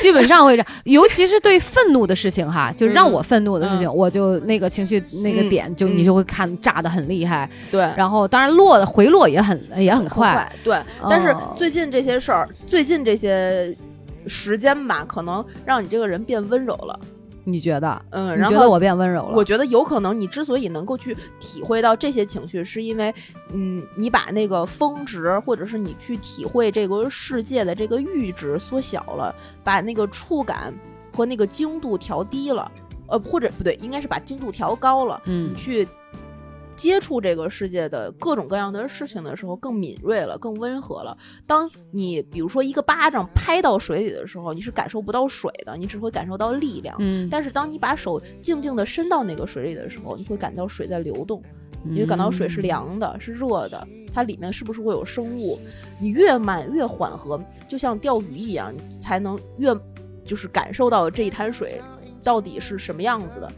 [0.00, 10.78] 基本上会这样，尤其是对愤怒的事情哈，就让我愤怒的事情，嗯我就那个情绪那个嗯点，就嗯你就会看炸的很厉害，对，然后当然落的回落也很也很快，对。
[11.08, 13.74] 但是哦最近这些事儿，最近这些
[14.26, 17.00] 时间吧，可能让你这个人变温柔了。
[17.44, 18.02] 你觉得？
[18.10, 19.34] 嗯，然后你觉得我变温柔了？
[19.34, 23.14] 我觉得有可能你之所以能够去体会到这些情绪，是因为，
[23.52, 30.72] 嗯，你把那个峰值，或者是你去体会这个世界的这个阈值缩小了，把那个触感
[31.14, 32.70] 和那个精度调低了，
[33.06, 35.86] 呃，或者不对，应该是把精度调高了，嗯你去
[36.76, 41.16] 接触这个世界的各种各样的事情的时候，更敏锐了，更温和了。
[41.46, 46.96] 当你比如说一个巴掌拍到水里的时候，你是感受不到水的，你只会感受到力量。
[46.98, 51.42] 嗯，但是当你把手静静地伸到那个水里的时候，你会感到水在流动，
[51.82, 55.58] 你会感到水是凉的，是热的，它里面是不是会有生物？
[56.00, 59.74] 你越慢越缓和，就像钓鱼一样，你才能越
[60.24, 61.80] 就是感受到这一滩水
[62.22, 63.52] 到底是什么样子的。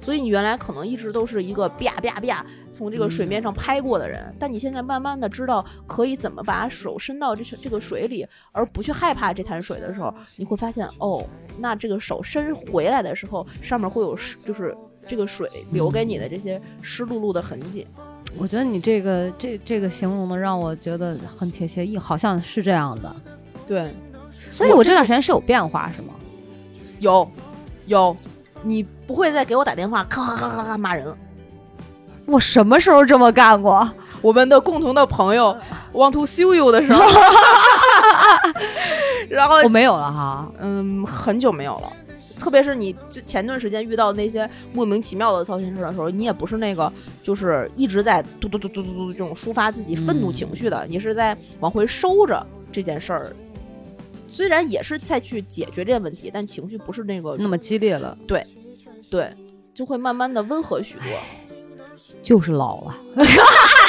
[0.00, 11.24] 所以你原来可能一直都是一个啪啪啪从这个水面上拍过的人，但你现在慢慢的知道可以怎么把手伸到这这个水里，而不去害怕这潭水的时候，你会发现哦，
[11.58, 17.86] 那这个手伸回来的时候，上面会有湿，就是这个水留给你的这些湿漉漉的痕迹。
[18.36, 23.14] 我觉得你这个这这个形容的让我觉得很贴切，一好像是这样的。
[23.66, 23.90] 对，
[24.50, 26.14] 所以我这段时间是有变化，是吗？
[27.00, 27.28] 有，
[27.86, 28.16] 有，
[28.62, 31.16] 你不会再给我打电话，咔咔咔咔咔骂人了。
[32.26, 33.90] 我什么时候这么干过？
[34.20, 35.56] 我们的共同的朋友
[35.94, 37.02] want to sue you 的时候，
[39.30, 40.46] 然后我没有了哈。
[40.60, 41.90] 嗯，很久没有了。
[42.38, 46.92] 特别是你就前段时间遇到那些莫名其妙的糟心事的时候，你也不是那个
[47.22, 53.34] 就是一直在嘟嘟嘟嘟嘟嘟这种抒发自己愤怒情绪的，你是在往回收着这件事儿。
[54.28, 58.44] 虽然也是在去解决这个问题，但情绪不是那个那么激烈了，对，
[59.10, 59.34] 对
[59.74, 61.04] 就会慢慢的温和许多。
[62.22, 62.96] 就是老了。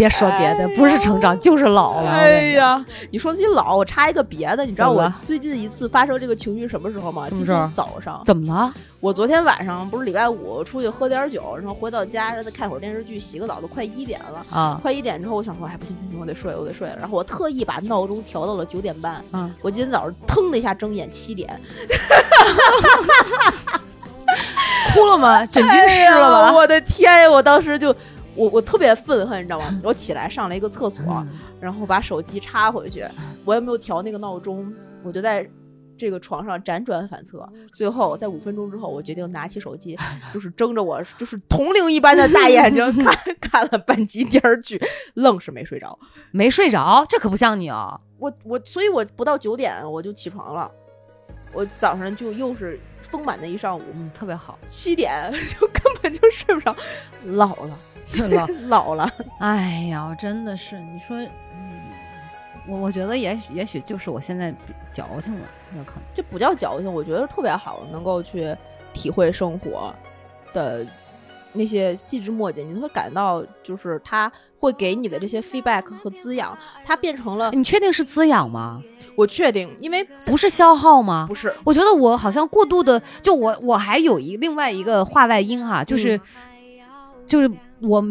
[0.00, 2.10] 别说别的，不是成长就是老了。
[2.10, 7.28] 哎呀，你说自己老，我插一个别的，你知道我最近一次发生这个情绪什么时候吗？
[7.28, 8.72] 今天早上，怎么了？
[8.98, 14.42] 我昨天晚上不是礼拜五出去喝点酒，然后回到家，然后看会儿电视剧，洗个澡，都快一点了。
[14.50, 16.96] 啊快一点之后，我想说，哎，不行不行，我得睡，我得睡了。
[16.98, 19.22] 然后我特意把闹钟调到了九点半。
[19.32, 21.46] 嗯，我今天早上腾的一下睁眼，七点，
[24.94, 25.44] 哭了吗？
[25.44, 26.52] 枕巾湿了哎呀吧？
[26.54, 27.30] 我的天呀！
[27.30, 27.94] 我当时就，
[28.34, 29.80] 我我特别愤恨，你知道吗？
[29.82, 31.26] 我起来上了一个厕所，
[31.60, 33.04] 然后把手机插回去，
[33.44, 35.48] 我也没有调那个闹钟，我就在
[35.98, 37.46] 这个床上辗转反侧。
[37.74, 39.98] 最后在五分钟之后，我决定拿起手机，
[40.32, 44.80] 就是睁着我就是铜铃一般的大眼睛 看看了半集电视剧，
[45.14, 45.98] 愣是没睡着。
[46.30, 48.00] 没睡着，这可不像你哦。
[48.18, 50.70] 我我，所以我不到九点我就起床了，
[51.52, 54.58] 我早上就又是丰满的一上午，嗯，特别好。
[54.68, 56.74] 七点 就根本就睡不着，
[57.24, 57.78] 老了，
[58.12, 59.10] 对了，老了。
[59.40, 61.80] 哎呀，真的是，你说，嗯，
[62.68, 64.54] 我我觉得也许也许就是我现在
[64.92, 66.02] 矫情了，有可能。
[66.14, 68.54] 这不叫矫情，我觉得特别好，能够去
[68.92, 69.94] 体会生活
[70.52, 70.86] 的
[71.52, 78.80] 那些细枝末节，你会感到就是它会给你的这些 feedback 和滋养，它变成了你确定是滋养吗？
[79.20, 81.26] 我确定，因为不是消耗吗？
[81.28, 86.18] 不是我觉得我好像过度的，就我我还有一另外一个话外音哈，就是、
[87.26, 87.50] 就是
[87.82, 88.02] 我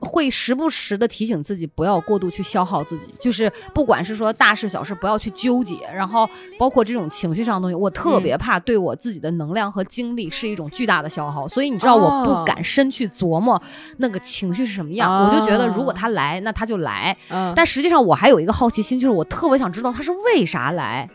[0.00, 6.28] 会时不时的提醒自己不要过度去消耗自己，就是不管是说大事小事不要去纠结，然后
[6.58, 12.24] 包括这种情绪上的东西，我特别怕对我自己的能量和精力是一种巨大的消耗，所以你知道我哦。
[12.24, 13.60] 不敢深去琢磨
[13.96, 17.52] 那个情绪是什么样，哦我就觉得如果他来，那他就来，嗯。
[17.56, 21.08] 但实际上我还有一个好奇心，就是我特别想知道他是为啥来。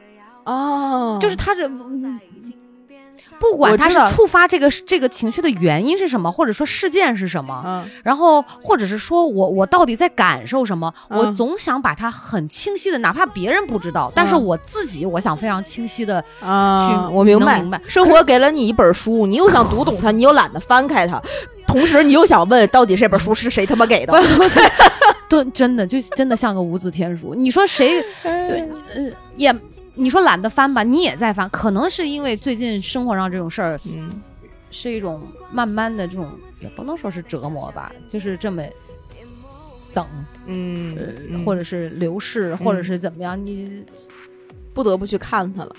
[0.43, 2.19] 哦，就是他这，嗯
[3.41, 21.19] 不管他是触发这个这个情绪的原因是什么，或者说事件是什么，嗯然后或者是说我我到底在感受什么，嗯我总想把它很清晰的，哪怕别人不知道，但是嗯我自己我想非常清晰的，啊，去我明白，明白生活给了你一本书，你又想读懂它，你又懒得翻开它，
[21.65, 24.13] 同时你又想问，到底这本书是谁他妈给的？
[25.27, 27.33] 对，真的就真的像个无字天书。
[27.33, 28.29] 你说谁就
[28.93, 29.51] 呃也。
[29.93, 34.09] 你说懒得翻吧，你也在翻，可能是因为最近生活上这种事儿嗯
[34.69, 38.63] 是一种慢慢的这种，也不能说是折磨吧，就是这么
[39.93, 40.05] 等，
[40.45, 40.97] 嗯，
[41.29, 43.85] 嗯或者是流逝，或者是怎么样，你
[44.73, 45.75] 不得不去看它了。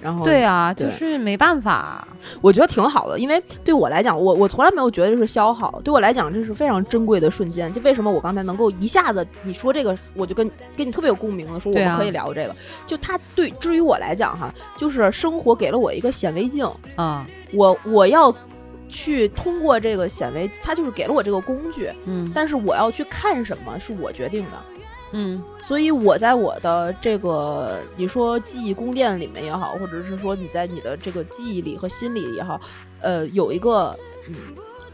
[0.00, 2.06] 然后对啊，对就是没办法，
[2.40, 7.72] 我觉得挺好的，因为对我来讲，我我从来没有觉得这是消耗，对我来讲这是非常珍贵的瞬间。
[7.72, 12.54] 就为什么我刚才能够一下子你说这个，我就跟跟你特别有共鸣的说我们可以聊这个。
[12.86, 18.34] 就他对，至于我来讲哈，就是生活给了我一个显微镜，啊，我我要
[18.88, 24.79] 去通过这个显微，它就是给了我这个工具，嗯但是我要去看什么是我决定的。
[25.12, 25.42] 嗯。
[25.62, 32.60] 所以我在我的这个你说记忆宫殿里面也好，或者是说你在你的这个记忆里和心里也好，
[33.00, 33.94] 呃，有一个
[34.28, 34.34] 嗯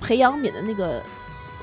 [0.00, 1.02] 培养皿的那个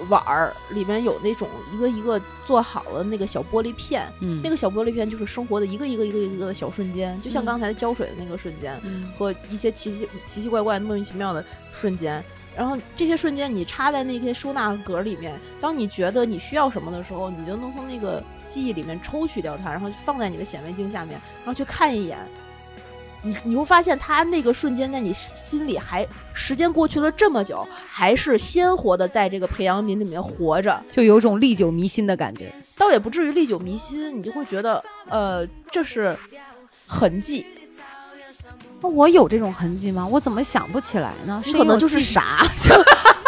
[0.09, 9.11] 碗儿，里面有那种一个一个做好的那个小玻璃片，嗯，那个小玻璃片就是生活的一个一个一个一个的小瞬间，就像刚才浇水的那个瞬间，嗯。
[9.17, 12.23] 和一些奇奇奇奇怪怪、莫名其妙的瞬间。
[12.55, 22.19] 然后这些瞬间你插在那些收纳格里面，当你觉得你需要什么的时候，你就能从那个记忆里面抽取掉它，然后放在你的显微镜下面，然后去看一眼。
[23.25, 30.79] 你你会发现，它那个瞬间在你心里还时间过去了这么久，还是鲜活的在这个培养皿里面活着。
[30.91, 36.15] 就有种历久弥新的感觉，倒也不至于历久弥新，你就会觉得，呃，这是
[36.85, 37.45] 痕迹，
[38.81, 40.05] 那我有这种痕迹吗？
[40.05, 41.41] 我怎么想不起来呢？
[41.45, 42.45] 你可能就是傻，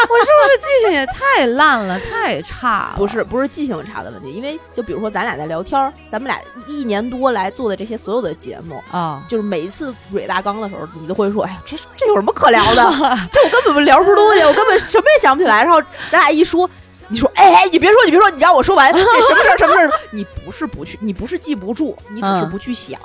[0.07, 2.93] 不是记性也太烂了，太差了？
[2.97, 12.83] 不是不是记性差的问题，因为就比如说咱俩在聊天儿，咱们俩一年多来做的这些所有的节目，啊，就是每一次蕊大纲的时候，你都会说：“哎呀，这这有什么可聊的？
[13.31, 15.81] 这我根本聊不出东西，我根本什么也想不起来。”然后
[16.11, 16.69] 咱俩一说，
[17.07, 19.89] 你说：“哎哎，你别说，你别说，你让我说完，这什么事儿什么事儿？
[20.11, 22.99] 你不是不去，你不是记不住，你只是嗯不去想，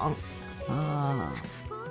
[0.68, 1.32] 啊，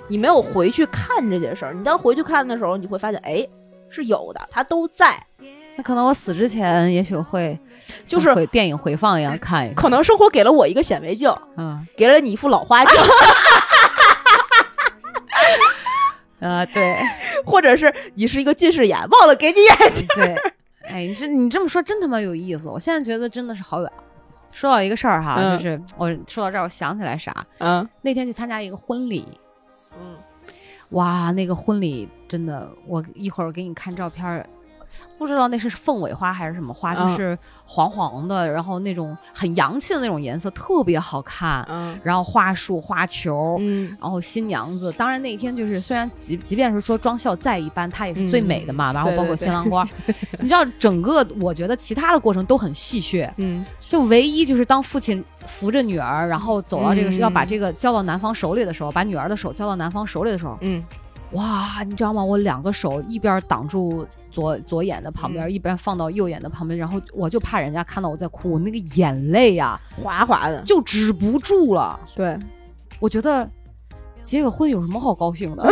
[0.08, 1.72] 你没有回去看这些事儿。
[1.72, 3.46] 你当回去看的时候，你会发现，哎，
[3.90, 5.22] 是有的，它都在。
[5.76, 7.58] 那可能我死之前也许会
[8.04, 9.74] 就是像回电影回放一样看一看。
[9.76, 12.94] 可能生活给了我一个显微镜，嗯给了你一副老花镜，
[16.48, 16.98] 啊，对
[17.46, 20.06] 或者是你是一个近视眼，忘了给你眼睛。
[20.14, 20.36] 对，
[20.88, 22.68] 哎，你这你这么说真他妈有意思。
[22.68, 23.92] 我现在觉得真的是好远。
[24.52, 27.32] 说到一个事儿哈，嗯就是我说到这儿，我想起来啥？
[27.58, 29.38] 嗯那天去参加一个婚礼，
[29.98, 30.16] 嗯，
[30.92, 34.48] 哇，那个婚礼真的，我一会儿给你看照片儿，
[35.18, 37.10] 不知道那是凤尾花还是什么花，嗯。
[37.10, 41.66] 就是黄黄的，然后那种很洋气的那种颜色，特别好看。
[41.68, 41.98] 嗯。
[42.02, 43.96] 然后花束、花球，嗯。
[44.00, 48.92] 然后新娘子，当然那一天就是虽然即即便是说妆效再一般，她也是最美的嘛。
[48.92, 49.36] 然后包括对对。
[49.36, 49.86] 对新郎官，
[50.40, 53.64] 你知道整个我觉得其他的过程都很戏谑，嗯。
[53.86, 57.18] 就唯一就是当父亲扶着女儿，然后走到这个、嗯。
[57.18, 60.82] 要把这个交到男方手里的时候，把女儿的手交到男方手里的时候，嗯
[61.32, 62.24] 哇，你知道吗？
[62.24, 71.98] 我两个手一边挡住左左眼的旁边，嗯一边放到右眼的旁边，然后我就怕人家看到我在哭，我那个眼泪呀、哗哗的，就止不住了。
[72.16, 72.36] 对，
[72.98, 73.48] 我觉得
[74.24, 75.62] 结个婚有什么好高兴的？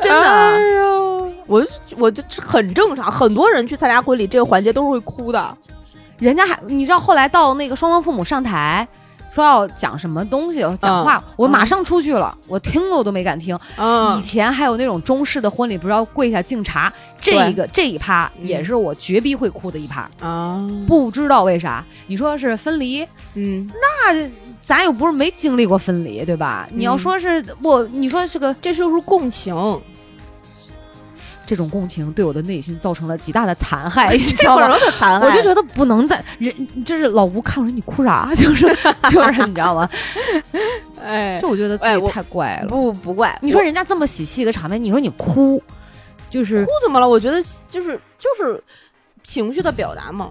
[0.00, 0.82] 真的，哎呀，
[1.46, 5.56] 我就我就这很正常，很多人去参加婚礼这个环节都是会哭的。
[6.18, 8.86] 人家还你知道后来到那个双方父母上台。
[9.34, 13.54] 说要讲什么东西，讲话，我马上出去了，我听了我都没敢听。
[13.54, 18.46] 以嗯前还有那种中式的婚礼，不是要跪下敬茶，这个这一趴嗯。
[18.46, 20.08] 也是我绝逼会哭的一趴。
[20.20, 24.30] 啊，不知道为啥，你说是分离，嗯，那
[24.62, 26.68] 咱又不是没经历过分离，对吧？
[26.72, 29.54] 你要说是我，你说这个这就是共情，
[31.48, 34.76] 这种共情对我的内心造成了极大的残害， 你知道吗？
[34.98, 38.66] 残害，我就觉得不能再人，就是老吴看我说你哭啥， 就是
[39.10, 39.88] 就是你知道吗？
[41.02, 42.68] 哎，就我觉得自己哎太怪了。
[42.68, 45.62] 不不怪你说人家这么喜气一个场面，你说你哭，
[46.28, 47.08] 就是哭怎么了？
[47.08, 48.62] 我觉得就是就是
[49.24, 50.30] 情绪的表达嘛，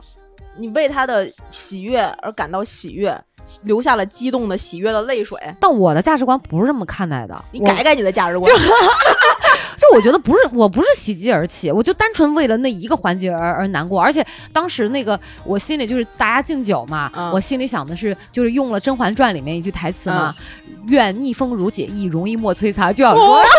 [0.56, 3.20] 你为他的喜悦而感到喜悦，
[3.64, 5.40] 留下了激动的喜悦的泪水。
[5.60, 7.44] 但我的价值观不是这么看待的。
[7.52, 8.52] 你改改你的价值观，
[9.78, 14.02] 就我觉得不是，我不是喜极而泣，我就单纯为了那一个环节而而难过。
[14.02, 20.36] 而且当时那个我心里就是大家敬酒嘛，嗯我心里想的是就是用了《甄嬛传》里面一句台词嘛，
[20.88, 23.42] 愿逆风如解意，容易莫摧残，就想说。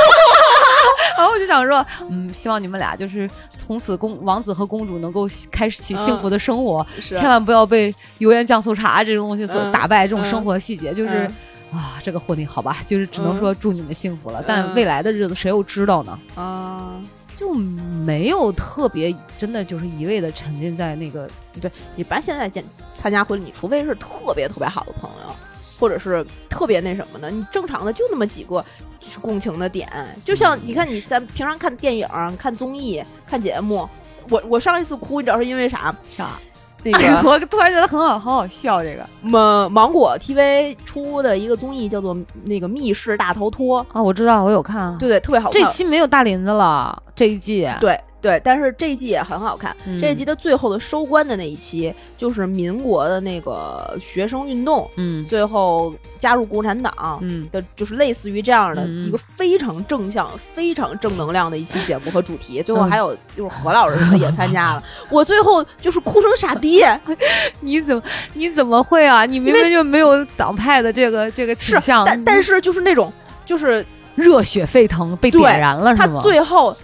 [1.16, 10.06] 然后我就想说，嗯，希望你们俩就是从此公王子和公主能够开始起幸福的生活，是千万不要被油盐酱醋茶这种东西所嗯打败。
[10.06, 11.34] 这种生活细节，就是、嗯
[11.72, 14.42] 啊，这个婚礼好吧，就是只能说祝你们幸福了。
[14.46, 16.18] 但嗯未来的日子谁又知道呢？
[16.34, 17.00] 啊，
[17.36, 21.28] 就没有特别真的就是一味的沉浸在那个
[21.60, 22.64] 对一般现在见
[22.94, 25.34] 参加婚礼，除非是特别特别好的朋友，
[25.78, 28.64] 或者是特别那什么的，你正常的就那么几个
[28.98, 29.88] 就是共情的点。
[30.24, 33.88] 就像你看，你在平常看电影、看综艺、看节目，
[34.30, 35.94] 我我上一次哭，你知道是因为啥？
[36.10, 36.38] 啥？
[36.84, 38.82] 那个 我突然觉得很好，很好笑。
[38.82, 44.96] 这个 芒芒果 TV 出的一个综艺叫做那个《密室大逃脱》，啊，我知道，我有看。
[44.98, 45.60] 对对，特别好看。
[45.60, 47.68] 这期没有大林子了，这一季。
[47.80, 49.74] 对对，但是这一季也很好看。
[49.86, 57.18] 嗯这一季的最后的收官的那一期，就是民国的那个学生运动，嗯最后加入共产党。
[57.22, 66.82] 嗯的就是类似于这样的一个非常正向、非常正能量的一期节目和主题，最后嗯还有就是何老师也参加了， 我最后就是哭成傻逼，
[67.60, 68.02] 你怎么
[68.34, 69.24] 你怎么会啊？
[69.24, 73.12] 你明明就没有党派的这个这个倾，向，但但是就是那种
[73.46, 76.20] 就是热血沸腾，被点燃了他是吗？
[76.22, 76.76] 最后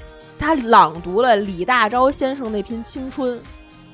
[0.45, 3.40] 他朗读了李大钊先生那篇青春，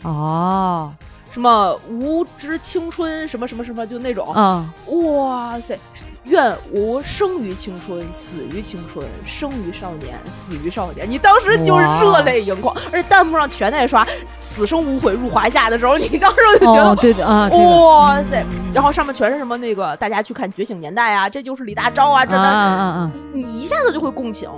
[0.03, 0.93] 哦，
[1.31, 4.69] 什么无知青春，什么什么什么，就那种，嗯，
[5.15, 5.79] 哇塞！
[6.25, 11.09] 愿吾生于青春，死于青春，生于少年，死于少年。
[11.09, 14.07] 你当时就是热泪盈眶，而且弹幕上全在刷
[14.39, 18.43] “此生无悔入华夏”的时候，你当时就觉得、哦，对的啊， 这个哇塞！
[18.43, 23.09] 嗯然后上面全是什么那个大家去看《觉醒年代》啊，这就是李大钊啊，这啊那、啊啊啊！
[23.33, 24.49] 你一下子就会共情。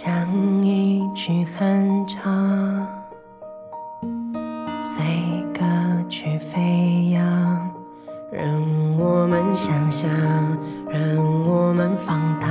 [0.00, 2.86] 像一曲寒唱，
[4.80, 5.04] 随
[5.52, 5.64] 歌
[6.08, 7.20] 曲飞扬，
[8.30, 10.08] 任我们想象，
[10.88, 12.46] 任我们放大，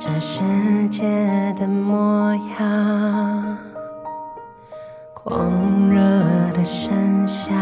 [0.00, 0.42] 这世
[0.88, 1.04] 界
[1.56, 3.56] 的模样，
[5.14, 5.52] 狂
[5.88, 6.00] 热
[6.54, 7.52] 的盛夏，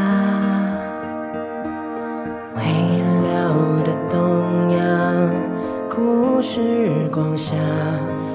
[2.56, 5.53] 微凉的冬阳。
[5.96, 7.54] 故事光下，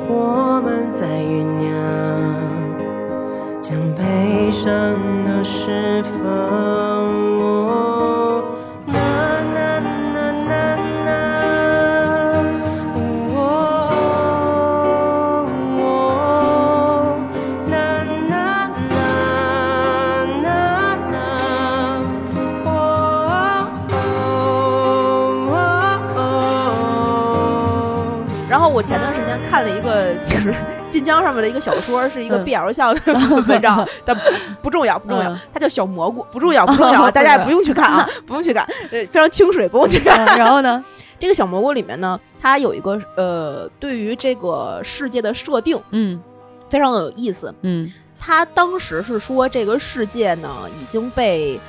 [0.07, 1.69] 我们在酝酿。
[3.61, 4.95] 将悲伤
[5.25, 7.68] 都释放。
[28.79, 30.55] 我前段时间看了一个，就是
[30.87, 33.01] 晋江上面的一个小说，是一个嗯 BL 向的
[33.49, 34.21] 文章，但不
[34.61, 40.25] 不重要，不重要嗯，它叫小蘑菇，不重要，不重要，大家也不用去看啊， 不用去看，呃，非常清水，不用去看。
[40.25, 40.81] 嗯然后呢？
[41.19, 46.17] 这个小蘑菇里面呢，它有一个呃，对于这个世界的设定嗯
[46.69, 47.53] 非常的有意思。
[47.63, 50.49] 嗯它当时是说这个世界呢
[50.81, 51.59] 已经被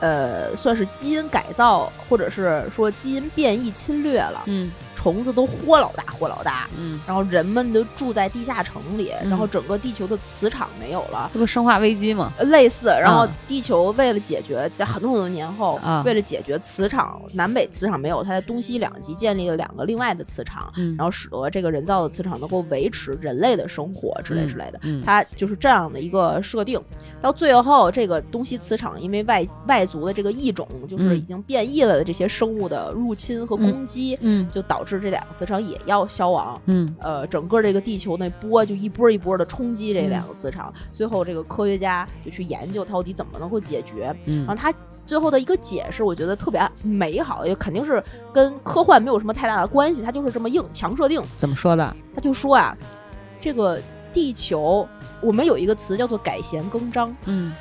[0.00, 11.30] 呃算是基因改造，或者是说基因变异侵略了，嗯虫子都豁老大豁老大，嗯，然后人们都住在地下城里，嗯然后整个地球的磁场没有了。
[11.32, 12.32] 这不生化危机吗？
[12.36, 24.80] 呃类似，然后嗯地球为了解决，在很多很多年后，啊为了解决磁场南北磁场没有，它在东西两极建立了两个另外的磁场，嗯然后使得这个人造的磁场能够维持人类的生活之类之类的。
[24.82, 26.80] 嗯它就是这样的一个设定。
[27.20, 36.60] 到最后，这个东西磁场因为外外族的这个异种，就是嗯已经变异了的这些生物的入侵和攻击，嗯就导致这两个磁场也要消亡。
[36.66, 44.14] 嗯呃，整个这个地球那波就一波一波的冲击这两个磁场，最后这个科学家就去研究到底怎么能够解决。
[44.26, 44.72] 嗯然后嗯他
[45.04, 48.00] 最后的一个解释，我觉得特别美好，也肯定是
[48.32, 51.20] 跟科幻没有什么太大的关系，它就是这么硬强设定。
[51.36, 51.96] 怎么说的？
[52.14, 52.76] 他就说啊，
[53.40, 53.80] 这个
[54.12, 54.86] 地球
[55.22, 57.54] 我们有一个词叫做改弦更张，嗯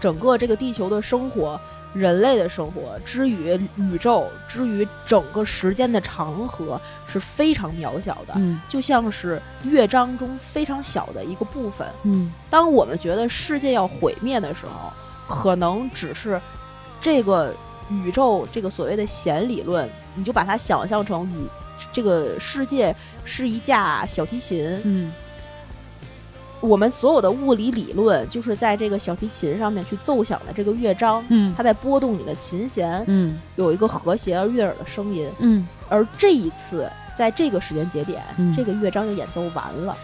[0.00, 1.60] 整个这个地球的生活。
[1.92, 8.60] 人类的生活之于宇宙，之于整个时间的长河是非常渺小的，嗯。
[8.68, 11.86] 就像是乐章中非常小的一个部分。
[12.04, 12.32] 嗯。
[12.48, 14.92] 当我们觉得世界要毁灭的时候，
[15.28, 16.40] 可能只是
[17.00, 17.54] 这个
[17.90, 21.46] 宇宙这个所谓的弦理论，你就把它想象成宇
[21.92, 25.12] 这个世界是一架小提琴，嗯
[26.62, 31.52] 我们所有的物理理论就是在这个小提琴上面去奏响的这个乐章，嗯。
[31.56, 33.38] 它在拨动你的琴弦，嗯。
[33.56, 35.28] 有一个和谐而悦耳的声音。
[35.40, 35.66] 嗯。
[35.88, 36.88] 而这一次，
[37.18, 38.54] 在这个时间节点，嗯。
[38.56, 39.96] 这个乐章就演奏完了，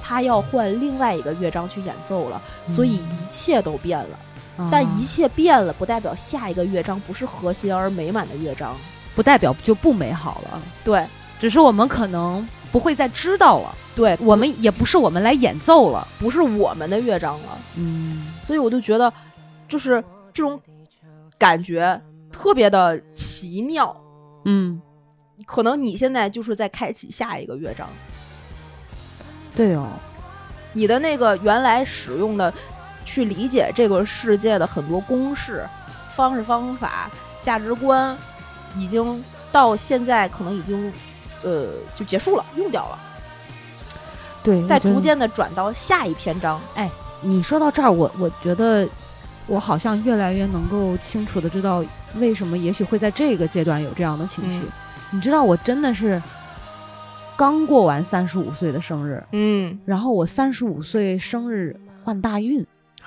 [0.00, 4.18] 他要换另外一个乐章去演奏了，所以一切都变了。
[4.58, 8.76] 嗯，但一切变了，不代表下一个乐章不是和谐而美满的乐章。
[9.16, 11.04] 不代表就不美好了，对。
[11.38, 16.06] 只是我们可能不会再知道了，对，我们也不是我们来演奏了。
[16.18, 18.26] 不是我们的乐章了，嗯。
[18.42, 19.12] 所以我就觉得，
[19.66, 20.02] 就是
[20.32, 20.60] 这种
[21.36, 22.00] 感觉
[22.30, 23.96] 特别的奇妙。
[24.44, 24.80] 嗯，
[25.44, 27.88] 可能你现在就是在开启下一个乐章，
[29.56, 29.88] 对哦，
[30.72, 32.54] 你的那个原来使用的
[33.04, 35.66] 去理解这个世界的很多公式、
[36.10, 37.10] 方式方法、
[37.42, 38.16] 价值观，
[38.76, 40.92] 已经到现在可能已经
[41.46, 42.98] 呃就结束了，用掉了，
[44.42, 46.60] 对，再逐渐的转到下一篇章。
[46.74, 46.90] 哎
[47.22, 48.86] 你说到这儿，我我觉得
[49.46, 51.82] 我好像越来越能够清楚的知道
[52.16, 54.58] 为什么也许会在这个阶段有这样的情绪。
[54.58, 54.72] 嗯
[55.12, 56.20] 你知道，我真的是
[57.36, 62.66] 刚过完三十五岁的生日，嗯，然后我三十五岁生日换大运，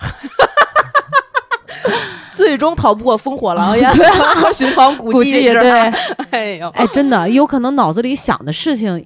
[2.40, 3.92] 最终逃不过烽火狼烟，
[4.54, 5.62] 循环 古估计迹是吧？
[5.62, 5.70] 对，
[6.32, 8.98] 哎呦，哎，真的有可能脑子里想的事情，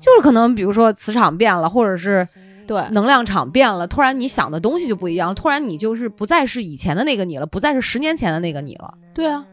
[0.00, 2.26] 就是可能比如说磁场变了，或者是
[2.66, 8.94] 对，能量场变了，突然你想的东西就不一样了，突然你就是不再是以前的那个你了，不再是十年前的那个你了。
[9.12, 9.44] 对啊，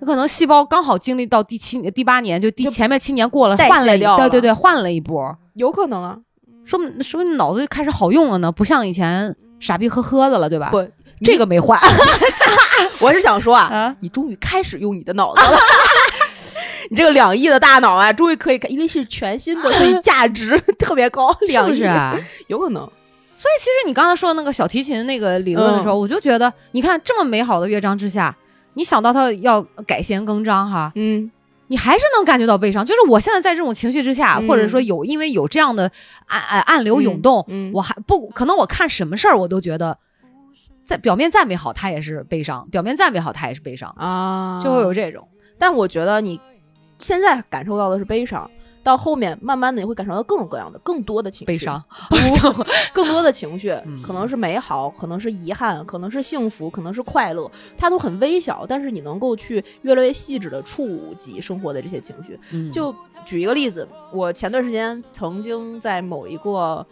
[0.00, 6.16] 有可能细胞刚好经历到第七、第八年，就第前面七年过了，代换了一对对对，换了一波，有可能啊，
[6.64, 10.68] 说明说不定脑子就开始好用了呢，不像以前傻逼呵呵的了，对吧？
[10.70, 10.86] 不，
[11.24, 11.78] 这个没换
[13.00, 15.58] 我是想说啊，啊，你终于开始用你的脑子了。
[16.90, 22.14] 你这个两亿的大脑啊，终于可以看，因为是全新的，所以价值 特别高，两亿不是啊？
[22.48, 22.82] 有可能。
[23.36, 28.36] 所以其实你刚才说的那个小提琴那个理论的时候，我就觉得，你看这么美好的乐章之下，
[28.74, 31.28] 你想到它要改弦更张哈，嗯，
[31.66, 32.84] 你还是能感觉到悲伤。
[32.84, 35.90] 就是我现在在这种情绪之下，嗯或者说有因为有这样的
[36.26, 39.98] 暗暗暗流涌动，嗯，我还不可能我看什么事儿我都觉得
[40.84, 45.26] 在表面再美好，它也是悲伤；表面再美好，它也是悲伤，啊就会有这种。
[45.58, 46.40] 但我觉得你
[46.98, 48.50] 现在感受到的是悲伤，
[48.82, 51.82] 到后面慢慢的你会感受到各种各样的更多的情绪，悲伤，
[52.92, 62.38] 更多的情绪， 嗯可能是美好，可能是遗憾，可能是幸福，可能是快乐，它都很微小，但是你能够去越来越细致的触及生活的这些情绪。
[62.50, 66.84] 嗯就举一个例子，我前段时间曾经在某一个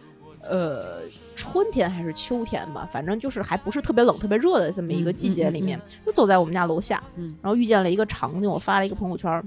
[0.48, 1.00] 呃
[1.40, 9.42] 春天还是秋天吧，反正就是还不是特别冷、特别热的这么一个嗯季节里面，嗯就走在我们家楼下，嗯然后遇见了一个场景，我发了一个朋友圈。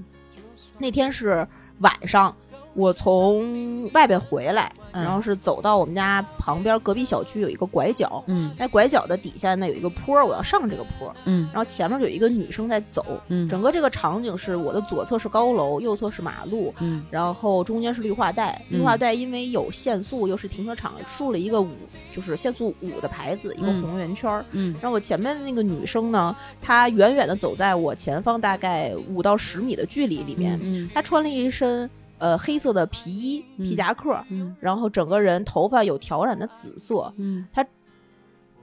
[0.78, 1.46] 那天是
[1.78, 2.34] 晚上，
[2.74, 5.02] 我从外边回来，嗯。
[5.02, 8.54] 然后是走到我们家旁边隔壁小区有一个拐角，嗯。
[8.58, 11.48] 那拐角的底下呢有一个坡儿，我要上这个坡儿，嗯。
[11.52, 13.48] 然后前面有一个女生在走，嗯。
[13.48, 17.04] 整个这个场景是我的左侧是高楼，右侧是马路，嗯。
[17.10, 18.78] 然后中间是绿化带，嗯。
[18.78, 21.70] 绿化带因为有限速，又是停车场，竖了一个五，
[22.12, 23.82] 就是限速五的牌子，一个嗯。
[23.82, 24.44] 红圆圈儿。
[24.50, 24.72] 嗯。
[24.80, 30.90] 然后我前面的那个女生呢，她远远的走在我前方大概五到十米的距离里面，嗯。
[30.92, 31.88] 她穿了一身
[32.18, 37.46] 呃黑色的皮衣、嗯皮夹克，嗯然后整个人头发有挑染的紫色，嗯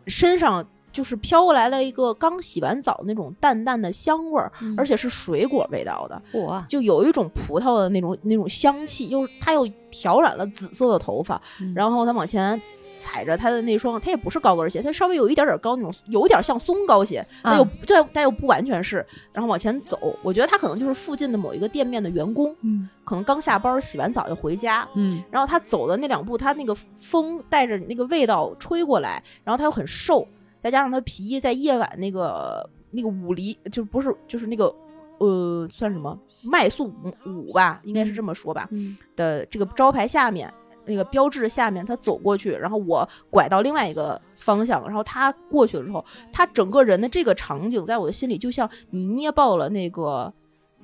[0.07, 6.21] 身上就是飘过来了一个刚洗完澡那种淡淡的香味儿，嗯而且是水果味道的。
[6.33, 12.59] 我就有一种葡萄的那种那种香气，又他又挑染了紫色的头发，嗯然后他往前
[13.01, 24.87] 踩着他的那双，他也不是高跟鞋，他稍微有一点点高那种，有一点像松糕鞋，但又啊但但又不完全是，然后往前走，我觉得他可能就是附近的某一个店面的员工，嗯可能刚下班洗完澡就回家。
[24.95, 30.27] 嗯然后他走的那两步，他那个风带着那个味道吹过来，然后他又很瘦，
[30.61, 34.73] 再加上他皮衣在夜晚那个那个五厘，就不是就是那个
[35.17, 36.93] 呃算什么迈速
[37.25, 38.67] 五吧，应该是这么说吧。
[38.71, 40.51] 嗯的这个招牌下面，
[40.85, 50.33] 那个标志下面，他走过去，然后我拐到另外一个方向，然后他过去了之后，他整个人的这个场景在我的心里就像你捏爆了那个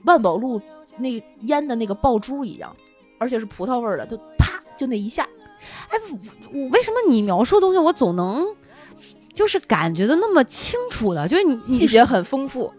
[0.03, 0.61] 万宝路
[0.97, 2.75] 那烟的那个爆珠一样，
[3.19, 5.27] 而且是葡萄味儿的，就啪就那一下，
[5.89, 5.97] 哎，
[6.53, 8.45] 我为什么你描述的东西我总能
[9.33, 11.27] 就是感觉的那么清楚的？
[11.27, 12.73] 就是你你细节很丰富。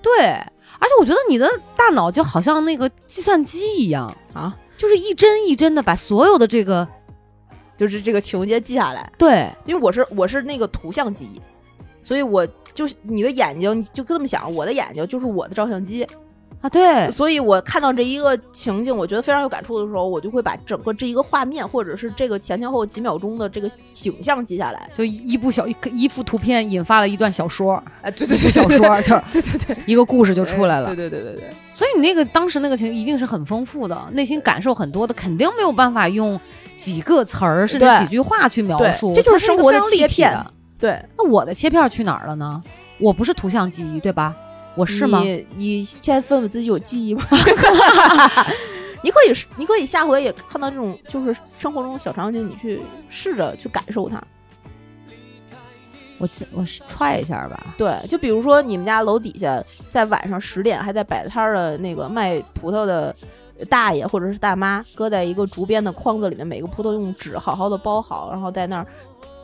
[0.00, 6.86] 对，而且我觉得你的大脑就好像那个计算机一样啊，就是一帧一帧的把所有的这个
[7.76, 9.48] 就是这个情节记下来，对。
[9.64, 11.40] 因为我是我是那个图像记忆，
[12.02, 16.04] 所以我就是你的眼睛，你就这么想，我的眼睛就是我的照相机，
[16.62, 24.88] 啊对所以我看到这一个情景，我觉得非常有感触的时候，我就会把整个这一个画面，或者是这个前前后后几秒钟的这个景象记下来。
[24.94, 30.86] 就一一部小一一幅图片引发了一段小说，哎，对对对小说就是对对对， 一个故事就出来了。
[30.86, 36.40] 对对对对对，所以你那个当时那个情一定是很丰富的，内心感受很多的，肯定没有办法用
[36.76, 40.32] 几个词儿甚至几句话去描述，这就是生活的切片。
[40.78, 42.62] 对，那我的切片去哪儿了呢？
[42.98, 44.32] 我不是图像记忆，对吧？
[44.74, 45.20] 我是吗？
[45.20, 47.24] 你你现在问问自己有记忆吗？
[49.04, 54.22] 你可以，你可以下回也看到这种就是生活中的小场景，你去试着去感受它。
[56.18, 57.74] 我我踹一下吧。
[57.76, 63.14] 对，就比如说你们家楼底下，在晚上十点还在摆摊儿的那个卖葡萄的
[63.68, 68.86] 大爷或者是大妈，搁在一个竹编的筐子里面，每个葡萄用纸好好的包好，然后在那儿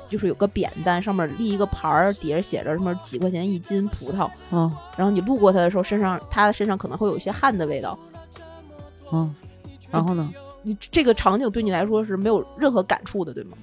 [0.09, 7.98] 就是有个扁担，上面立一个牌儿，底下写着什么几块钱一斤葡萄，嗯然后你路过他的时候，身上他的身上可能会有一些汗的味道。
[9.12, 9.34] 嗯，
[9.90, 10.30] 然后呢？
[10.62, 13.56] 你这个场景对你来说是没有任何感触的，对吗？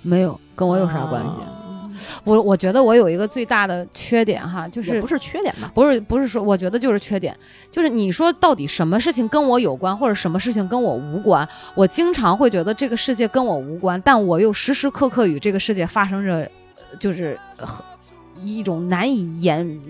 [0.00, 1.42] 没有，跟我有啥关系？
[1.42, 1.59] 啊
[2.24, 5.70] 我我觉得我有一个最大的缺点哈，就是不是缺点吧？
[5.74, 7.36] 不是不是说，我觉得就是缺点，
[7.70, 16.50] 就是你说到底什么事情跟我有关，或者什么事情跟我无关，我经常会觉得这个世界跟我无关，但我又时时刻刻与这个世界发生着，
[16.98, 17.38] 就是
[18.42, 19.80] 一种难以言，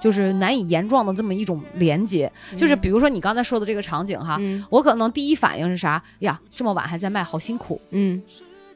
[0.00, 2.30] 就是难以言状的这么一种连接。
[2.56, 6.40] 就是比如说你刚才说的这个场景哈，嗯我可能第一反应是啥呀？
[6.50, 7.80] 这么晚还在卖，好辛苦。
[7.90, 8.20] 嗯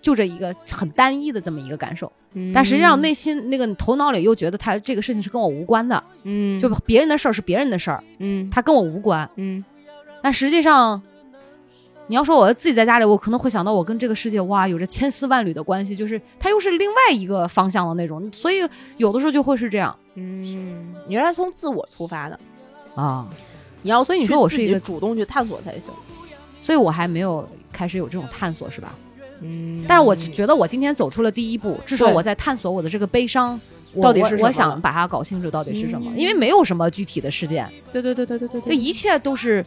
[0.07, 9.29] 就这一个很单一的这么一个感受，嗯，但实际上内心那个头脑里又觉得他这个事情是跟我无关的，嗯就别人的事儿是别人的事儿，嗯他跟我无关。
[9.35, 9.65] 嗯
[10.23, 11.03] 但实际上，
[12.07, 18.63] 你要说我自己在家里，我可能会想到我跟这个世界哇有着千丝万缕的关系，就是它又是另外一个方向的那种，所以
[18.99, 22.39] 有的时候就会是这样嗯，你是从自我出发的，
[22.95, 23.27] 啊。
[23.83, 25.93] 你要所以你说我是一个主动去探索才行。
[26.63, 28.97] 所以我还没有开始有这种探索，是吧？
[29.41, 29.85] 嗯。
[29.89, 33.61] 但是我觉得我今天走出了第一步，至少我在探索我的这个悲伤。
[34.03, 36.19] 到底是什么我我想把它搞清楚到底是什么，嗯。
[36.19, 39.65] 因为没有什么具体的事件，对对对对对对这一切都是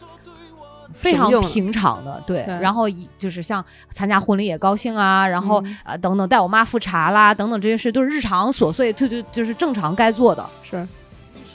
[0.92, 2.44] 非常平常的，对。
[2.44, 2.54] 对。
[2.60, 5.76] 然后一就是像参加婚礼也高兴啊，然后嗯。
[5.82, 10.86] 啊、等等带我妈复查啦，等等这些事都是日常琐碎，就就就是正常该做的，是。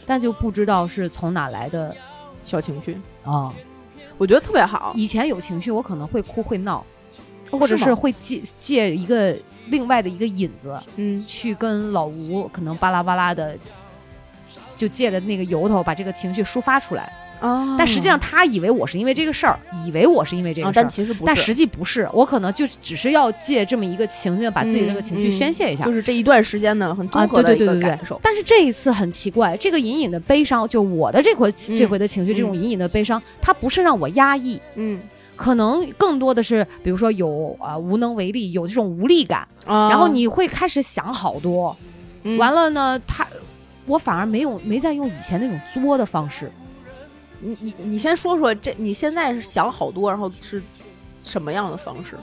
[0.06, 1.96] 但就不知道是从哪来的
[2.44, 3.54] 小情绪，啊。
[4.18, 6.84] 我觉得特别好，以前有情绪，我可能会哭会闹，哦
[7.52, 9.36] 或者是会借借一个
[9.68, 13.58] 另外的一个引子，嗯去跟老吴可能巴拉巴拉的，
[14.76, 17.12] 就借着那个由头把这个情绪抒发出来。
[17.42, 20.82] 哦但实际上他以为我是因为这个事儿，以为我是因为这啊个，事儿。
[20.82, 25.84] 但其实不是，但实际不是，我可能就只是要借这么一个情境，把自己这个情绪嗯宣泄一下。
[25.84, 28.18] 就是这一段时间呢，很综合的一对对对对对个感受。
[28.24, 35.00] 但是这一次很奇怪，这个隐隐的悲伤，就我的这回、嗯这回的情绪，这种隐隐的悲伤，它不是让我压抑，嗯，
[35.36, 41.76] 可能更多的是，比如说有啊、无能为力，有这种无力感，啊然后你会开始想好多，
[42.24, 42.38] 嗯。
[42.38, 43.28] 完了呢，他
[43.86, 46.52] 我反而没有没再用以前那种作的方式，
[47.40, 50.62] 你你你先说说这你现在是想好多，然后是
[51.24, 52.16] 什么样的方式？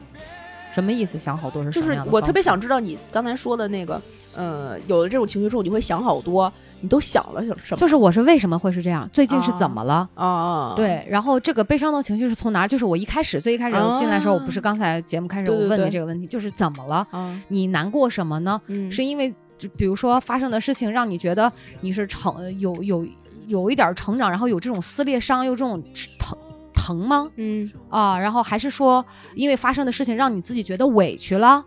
[0.72, 1.18] 什么意思？
[1.18, 4.00] 想好多是什就是我特别想知道你刚才说的那个，
[4.34, 7.76] 呃，有了这种情绪之后，你会想好多，你都想了什什么？
[7.78, 9.08] 就是我是为什么会是这样？
[9.12, 10.08] 最近是啊怎么了？
[10.14, 12.68] 啊啊，对，然后这个悲伤的情绪是从哪儿？
[12.68, 17.06] 就是我一开始最一开始我进来的时候，我不是刚才节目开始我问你这个问题，就是怎么了？
[17.10, 18.60] 啊，你难过什么呢？
[18.68, 21.52] 嗯，是因为就比如说发生的事情让你觉得
[21.82, 23.06] 你是成呃有有
[23.46, 25.82] 有一点儿成长，然后有这种撕裂伤，有这种
[26.18, 26.38] 疼
[26.82, 27.30] 疼吗？
[27.36, 29.04] 嗯啊，然后还是说
[29.34, 31.64] 因为发生的事情让你自己觉得委屈了？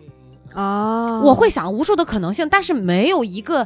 [0.53, 3.65] 啊，我会想无数的可能性，但是没有一个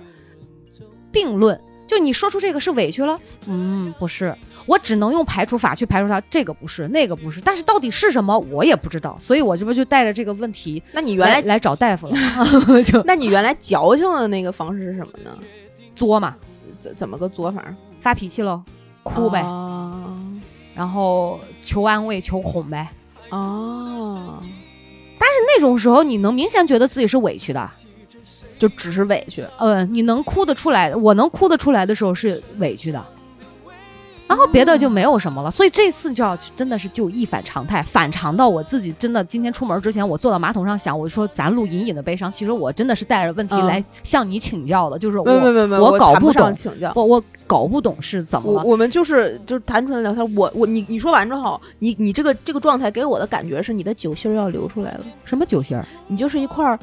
[1.11, 1.59] 定论。
[1.87, 4.35] 就你说出这个是委屈了，嗯，不是，
[4.67, 12.13] 我只能用排除法去排除它，这个不是，那个不是，但是到底是什么我也不知道，所以我这不就带着这个问题那你原来，来来找大夫了，
[12.85, 15.31] 就那你原来矫情的那个方式是什么呢？
[15.95, 16.35] 作嘛，
[16.79, 17.63] 怎怎么个作法？
[17.99, 18.61] 发脾气喽，
[19.01, 19.88] 哭呗，啊
[20.79, 22.87] 然后求安慰、求哄呗。
[23.31, 24.41] 哦，
[25.19, 27.69] 但是，那种时候，你能明显觉得自己是委屈的，
[28.57, 29.43] 就只是委屈。
[29.57, 33.05] 嗯，你能哭得出来，我能哭得出来的时候是委屈的，
[34.29, 35.49] 然后别的就没有什么了。
[35.49, 45.25] 所以这次就要真的是就一反常态，反常到我自己真的今天出门之前，我坐到马桶上想，我说咱录隐隐的悲伤，其实我真的是带着问题嗯来向你请教的，就是我
[45.81, 46.93] 我搞不上懂，请教。
[46.95, 48.63] 我我搞不懂是怎么了。
[48.63, 56.77] 我我们就是就是单纯的聊天，我我你你说完之后，你你这个这个状态给我的感觉是你的酒心儿要流出来了，什么酒心儿你就是一块儿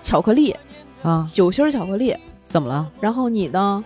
[0.00, 0.56] 巧克力，
[1.02, 1.28] 啊？
[1.30, 2.16] 酒心儿巧克力，
[2.48, 2.90] 怎么了？
[2.98, 3.84] 然后你呢，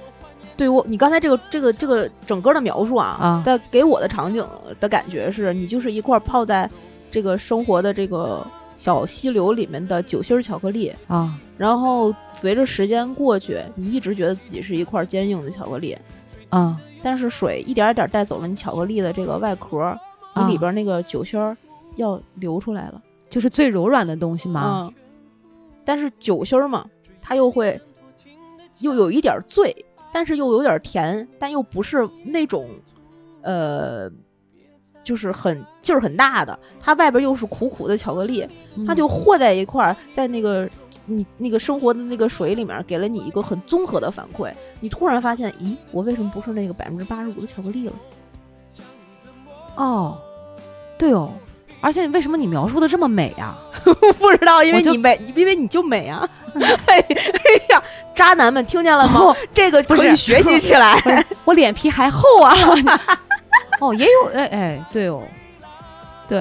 [0.56, 4.46] 对我你刚才这个这个这个整个的描述啊，啊但给我的场景
[4.78, 6.70] 的感觉是你就是一块儿泡在
[7.10, 8.46] 这个生活的这个
[8.76, 15.96] 小溪流里面的酒心儿巧克力，啊然后随着时间过去，你一直觉得自己是一块坚硬的巧克力，
[16.48, 19.96] 啊但是水一点点儿带走了你巧克力的这个外壳，
[20.34, 21.56] 你啊里边那个酒心儿
[21.96, 24.82] 要流出来了就是最柔软的东西嘛。
[24.82, 24.94] 嗯，
[25.84, 26.86] 但是酒心儿嘛，
[27.20, 27.80] 它又会
[28.80, 29.84] 又有一点儿醉，
[30.14, 32.70] 但是又有点儿甜，但又不是那种
[33.42, 34.08] 呃。
[35.02, 38.42] 就是很劲儿很大的，它外边又是苦苦的巧克力，
[38.74, 40.66] 嗯它就和在一块儿，在那个
[41.04, 44.50] 你那个生活的那个水里面，给了你一个很综合的反馈。
[44.80, 47.94] 你突然发现，咦，我为什么不是那个百分之八十五的巧克力了？
[49.76, 50.16] 哦，
[50.96, 51.30] 对哦，
[51.84, 53.58] 而且为什么你描述的这么美啊？
[53.84, 56.26] 不知道，因为你美，因为你就美啊！
[56.86, 56.96] 哎
[57.68, 57.82] 呀，
[58.14, 59.20] 渣男们听见了吗？
[59.20, 61.22] 哦这个不是可以学习起来。
[61.44, 62.54] 我脸皮还厚啊！
[63.82, 65.22] 哦，也有哎哎，对哦，
[66.26, 66.38] 对，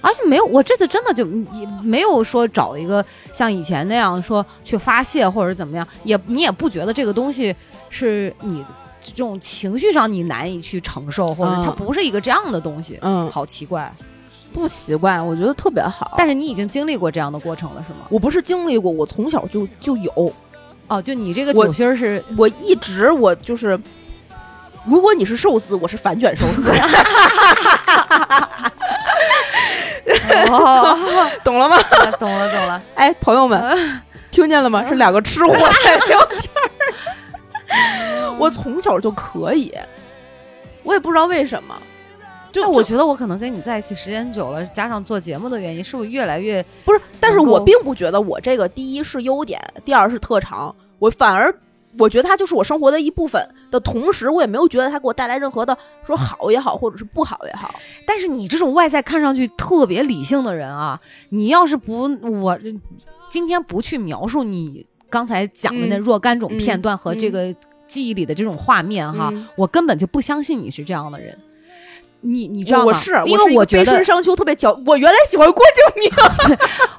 [0.00, 7.54] 而且没有，我这次真的就也没有说找一个像以前那样说去发泄或者怎么样，也你也不觉得这个东西
[7.90, 8.64] 是你
[9.02, 13.92] 这种情绪上你难以去承受，或者嗯它不是一个这样的东西，嗯，好奇怪。
[14.52, 16.12] 不奇怪，我觉得特别好。
[16.18, 18.00] 但是你已经经历过这样的过程了，是吗？
[18.10, 20.32] 我不是经历过，我从小就就有，
[20.88, 23.80] 哦，就你这个酒心儿是我一直我就是，
[24.84, 26.70] 如果你是寿司，我是反卷寿司，
[30.50, 31.78] 哦， 懂了吗？
[32.20, 34.86] 懂了懂了，哎，朋友们，听见了吗？
[34.86, 36.70] 是两个吃货在聊天儿。
[38.38, 39.72] 我从小就可以，
[40.82, 41.76] 我也不知道为什么，
[42.50, 51.54] 就但我觉得我可能跟你在一起时间久了，加上做节目的原因，是不是越来越不是，但是我并不觉得我这个第一是优点，第二是特长，我反而
[51.98, 55.76] 我觉得它就是我生活的一部分的同时，我也没有觉得它给我带来任何的
[56.06, 57.74] 说好也好，或者是不好也好。
[58.06, 62.10] 但是你这种外在看上去特别理性的人啊，你要是不
[62.42, 62.58] 我
[63.28, 67.54] 今天不去描述你刚才讲的那嗯若干种片嗯段和这个
[67.92, 71.36] 记忆里的这种画面哈，嗯我根本就不相信你是这样的人。
[72.24, 72.84] 你你知道吗？
[72.86, 76.10] 我是因为我觉得春伤秋特别矫，我原来喜欢郭敬明，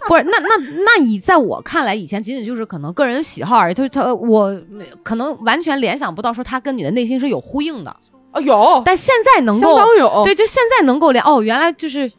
[0.05, 4.53] 不是，那那那你在我看来，以前仅仅就是可能个人喜好而已，就是他我
[5.01, 7.95] 可能完全联想不到说他跟你的内心是有呼应的，
[8.31, 12.11] 啊有，但现在能相够当有，对，就现在能够连哦，原来就是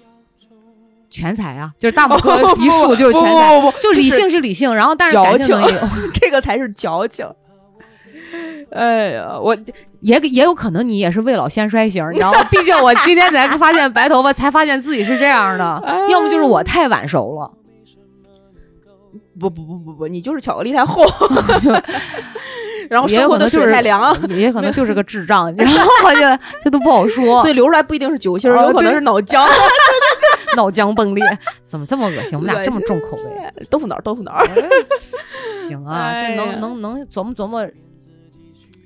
[1.11, 5.81] 全才啊，就是大拇哥不一竖就是全才，就理性是理性，然后但是矫感情也有，
[6.15, 7.29] 这个才是矫情。
[8.71, 9.57] 哎呀，我
[10.01, 12.43] 也也有可能你也是未老先衰型，你知道吗？
[12.51, 17.51] 毕竟我今天才发现白头发，才发现自己是这样的， 要么就是我太晚熟了。
[19.39, 21.05] 不不不不不，你就是巧克力太厚，
[22.89, 25.91] 然后也生活的有可能就是水太凉，也可能就是个智障，你知道吗？
[26.05, 27.41] 我觉得这都不好说。
[27.41, 29.45] 所以流出来不一定是酒心有可能是脑浆、
[30.57, 32.39] 脑浆崩裂，怎么这么恶心？
[32.39, 34.33] 我们俩这么重口味，豆腐脑、豆腐脑。
[35.67, 37.73] 行啊，这能能能琢磨琢磨，还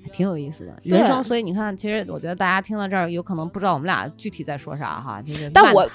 [0.09, 0.77] 挺有意思的。
[0.83, 5.89] 人生，所以你看，其实我觉得大家听到这儿，有可能不知道我们俩具体在说啥哈，就是但我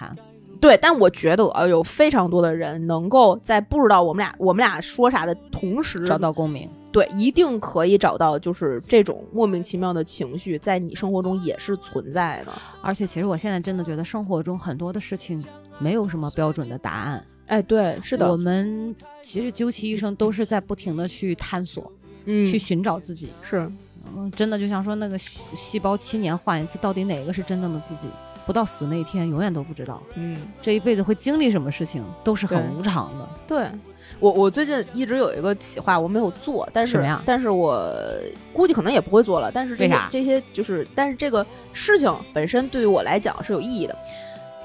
[0.61, 6.69] 对，但我觉得呃，有非常多的人能够在不知道我们俩我们俩说啥的同时，找到共鸣。
[6.89, 12.53] 对，一定可以找到，就是这种莫名其妙的情绪，在你生活中也是存在的。
[12.81, 15.43] 而且，其实我现在真的觉得生活中很多的事情
[15.79, 17.25] 没有什么标准的答案。
[17.47, 21.91] 哎，对，是的我，们其实究其一生都是在不停的去探索，
[22.25, 23.31] 嗯，去寻找自己。
[23.41, 23.69] 是
[24.05, 28.07] 嗯，真的就像说那个细细胞七年换一次，到底哪个是真正的自己？
[28.45, 30.01] 不到死那一天，永远都不知道。
[30.15, 33.29] 嗯，这一辈子会经历什么事情，都是很无常的。
[33.47, 33.67] 对。
[34.19, 37.89] 我我最近一直有一个企划，我没有做，但是什么呀但是我
[38.51, 39.49] 估计可能也不会做了。
[39.51, 43.95] 但是这些这些就是，但是这个事情本身对于我来讲是有意义的。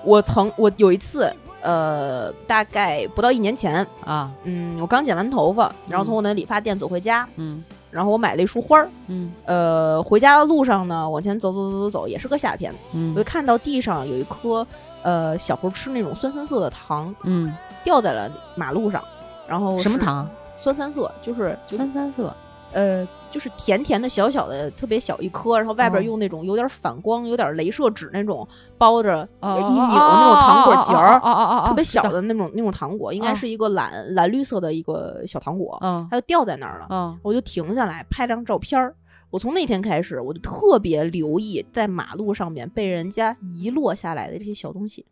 [0.05, 14.66] 我曾我有一次，呃，大概不到一年前，啊，嗯，我刚剪完头发，然后从我的理发店走回家，嗯然后我买了一束花儿，嗯呃，回家的路上呢，往前走走走走走，也是个夏天，我就嗯看到地上有一颗
[15.03, 19.03] 呃小猴吃那种酸酸涩的糖嗯，掉在了马路上，
[19.47, 19.78] 然后？
[19.80, 20.28] 什么糖？
[20.57, 22.34] 酸酸涩，就是就是三三色。
[22.73, 28.47] 呃就是甜甜的小小的特别小一颗，然后外边哦用那种有点反光、有点镭射纸那种
[28.79, 32.03] 包着哦一扭那种糖果结儿，哦哦哦哦，特别小。
[32.11, 36.87] 的那种那种糖果，应该哦是一个蓝蓝绿色的一个小糖果，嗯它就掉在那儿了。
[36.91, 38.95] 嗯我就停下来拍张照片儿。
[39.31, 45.05] 我从那天开始，我就特别留意在马路上面被人家遗落下来的这些小东西。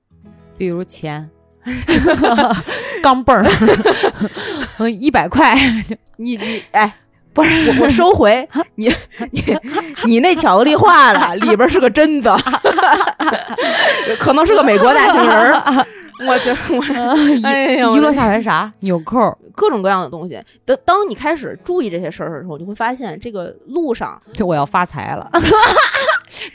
[0.56, 1.28] 比如钱。
[3.02, 3.44] 钢镚儿，
[4.78, 5.52] 嗯， 一百块，
[6.16, 6.96] 你你哎，
[7.36, 8.90] 不是我我收回 你
[9.30, 9.42] 你
[10.06, 12.30] 你那巧克力化了， 里边是个榛子，
[14.18, 15.86] 可能是个美国大杏仁儿。
[16.26, 18.72] 我觉我哎呀，遗落下来啥？
[18.80, 20.40] 纽扣儿，各种各样的东西。
[20.64, 25.30] 当当你开始注意这些事儿的时候，你会发现这个路上这我要发财了。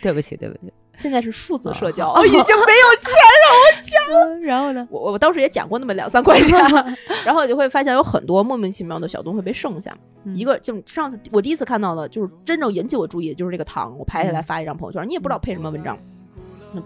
[0.01, 0.73] 对不起，对不起。
[1.01, 3.11] 现在是数字社交，哦已经没有钱
[3.43, 4.41] 让我交。
[4.41, 4.87] 然后呢？
[4.91, 6.57] 我我当时也捡过那么两三块钱，
[7.25, 9.91] 然后就会发现有很多莫名其妙的小东西会被剩下。
[10.23, 15.97] 嗯一个就上次我第一次看到的，就是真正引起我注意的就是这个糖，我拍下来嗯发一张朋友圈，你也不知道配什么文章。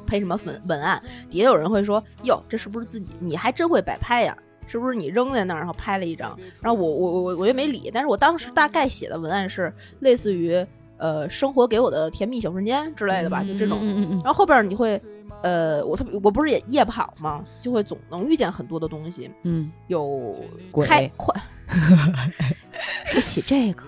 [0.08, 1.00] 配什么文文案？
[1.30, 3.12] 底下有人会说：“哟，这是不是自己？
[3.20, 4.36] 你还真会摆拍呀？
[4.66, 10.66] 是不是你扔在那儿，然后拍了一张？”然后我我我我我也没理，但是我当时大概写的文案是类似于
[10.98, 13.80] 呃生活给我的甜蜜小瞬间之类的吧，就这种。
[13.82, 15.02] 嗯然后后边你会，
[15.44, 20.34] 呃，我特别我不是也夜跑嘛，就会总能遇见很多的东西，嗯，有
[20.72, 21.34] 鬼开快。
[23.08, 23.84] 说起这个，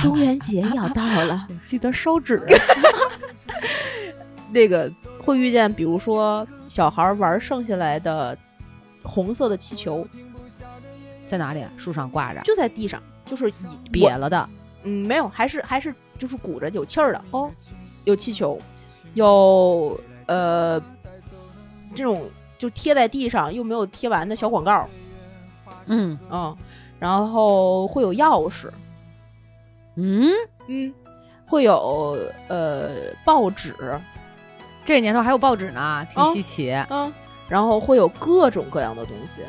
[0.00, 2.42] 中元节要到了， 嗯，记得烧纸。
[4.50, 4.90] 那个
[5.22, 8.36] 会遇见，比如说小孩玩剩下来的
[9.02, 10.06] 红色的气球，
[11.26, 11.62] 在哪里？
[11.76, 13.52] 树上挂着，就在地上，就是
[13.92, 14.48] 瘪了的。
[14.84, 17.50] 嗯，没有，还是还是就是鼓着有气儿的哦，
[18.04, 18.58] 有气球，
[19.14, 20.78] 有呃
[21.94, 24.86] 这种就贴在地上又没有贴完的小广告，
[25.86, 26.18] 嗯。
[26.30, 26.56] 嗯，
[26.98, 28.68] 然后会有钥匙，
[29.94, 30.30] 嗯，
[30.66, 30.92] 嗯，
[31.46, 33.74] 会有呃报纸，
[34.84, 36.72] 这年头还有报纸呢，挺哦稀奇。
[36.90, 37.12] 嗯，
[37.48, 39.42] 然后会有各种各样的东西，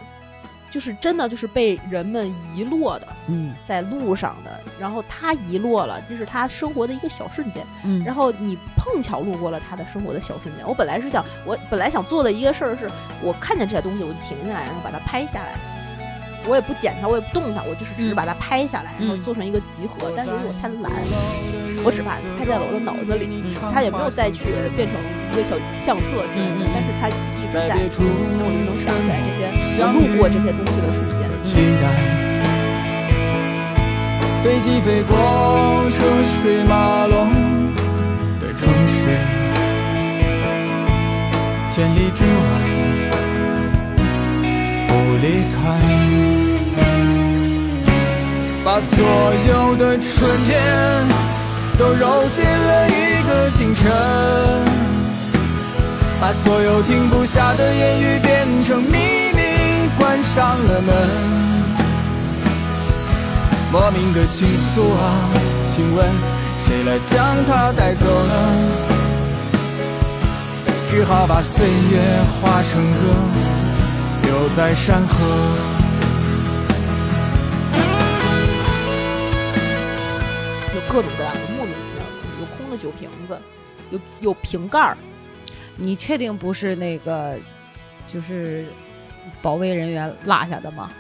[0.70, 10.68] 就是真的就是被人们遗落的，嗯在路上的，然后他遗落了，这是他生活的一个小瞬间，嗯然后你碰巧路过了他的生活的小瞬间。
[10.68, 12.88] 我本来是想，我本来想做的一个事儿是，
[13.24, 15.56] 我看见这些东西我就停下来，然后把它拍下来。
[16.48, 20.12] 我也不剪它，我也不动它，我就是只是嗯把它拍下来，然后嗯做成一个集合。
[20.16, 20.90] 但是因为我太懒，
[21.84, 24.46] 我只把它拍在了我的脑子里，嗯它也没有再去
[24.76, 24.98] 变成
[25.32, 27.12] 一个小相册之类的，但是它
[27.52, 28.00] 在，那我就
[28.66, 29.39] 能想起来这些
[29.82, 31.22] 我路过这些东西的瞬间。
[31.43, 31.84] 期待。
[34.41, 35.12] 飞机飞过
[35.91, 35.97] 车
[36.41, 37.30] 水马龙
[38.39, 38.97] 的城市，
[41.70, 42.28] 千里之外
[44.88, 45.60] 不离开，
[48.64, 48.95] 把所
[49.50, 50.08] 有的春
[50.47, 50.50] 天
[51.78, 53.84] 都揉进了一个清晨，
[56.22, 60.94] 把所有停不下的言语变成秘密，关上了门。
[63.72, 65.30] 莫名的倾诉啊，
[65.64, 66.06] 请问
[66.66, 68.34] 谁来将它带走呢？
[70.90, 72.02] 只好把岁月
[72.42, 72.98] 化成歌，
[74.24, 75.16] 留在山河。
[80.76, 82.12] 有各种各样的莫名其妙的，
[82.42, 83.40] 有空的酒瓶子，
[83.92, 84.98] 有有瓶盖儿，
[85.80, 87.36] 你确定不是那个
[88.08, 88.66] 就是
[89.42, 90.92] 保卫人员落下的吗？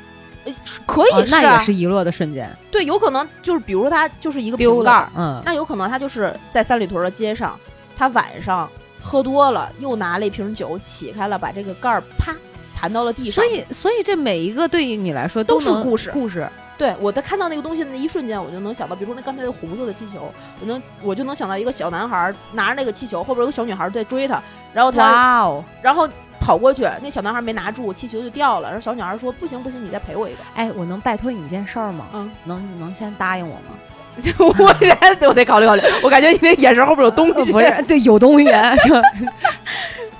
[0.45, 7.59] 哎是可以哦是啊，那也是遗落的瞬间，对，有可能就是比如说他就是一个丢瓶盖儿，，嗯，那有可能他就是在三里屯的街上，
[7.95, 8.69] 他晚上
[9.01, 12.33] 喝多了，又拿了一瓶酒起开了，把这个盖儿啪
[12.73, 13.33] 弹到了地上。
[13.33, 16.47] 所以所以这每一个对于你来说都是故事故事，
[16.79, 24.41] 对我在看到那个东西的那一瞬间，我就能想到，比如说那刚才那红色的气球，我能我就能想到一个小男孩拿着那个气球，后边有个小女孩在追他，
[24.73, 25.63] 然后他哇哦！
[25.81, 26.07] 然后
[26.39, 30.39] 跑过去，那小男孩没拿住，气球就掉了，然后小女孩说不行不行，你再赔我一个。
[30.55, 32.05] 哎，我能拜托你一件事儿吗？
[32.13, 33.75] 嗯，能能先答应我吗？
[34.39, 37.51] 我现在我得考虑考虑，我感觉你那眼神后边有东西。
[37.53, 38.45] 不是，对，有东西，
[38.87, 39.01] 就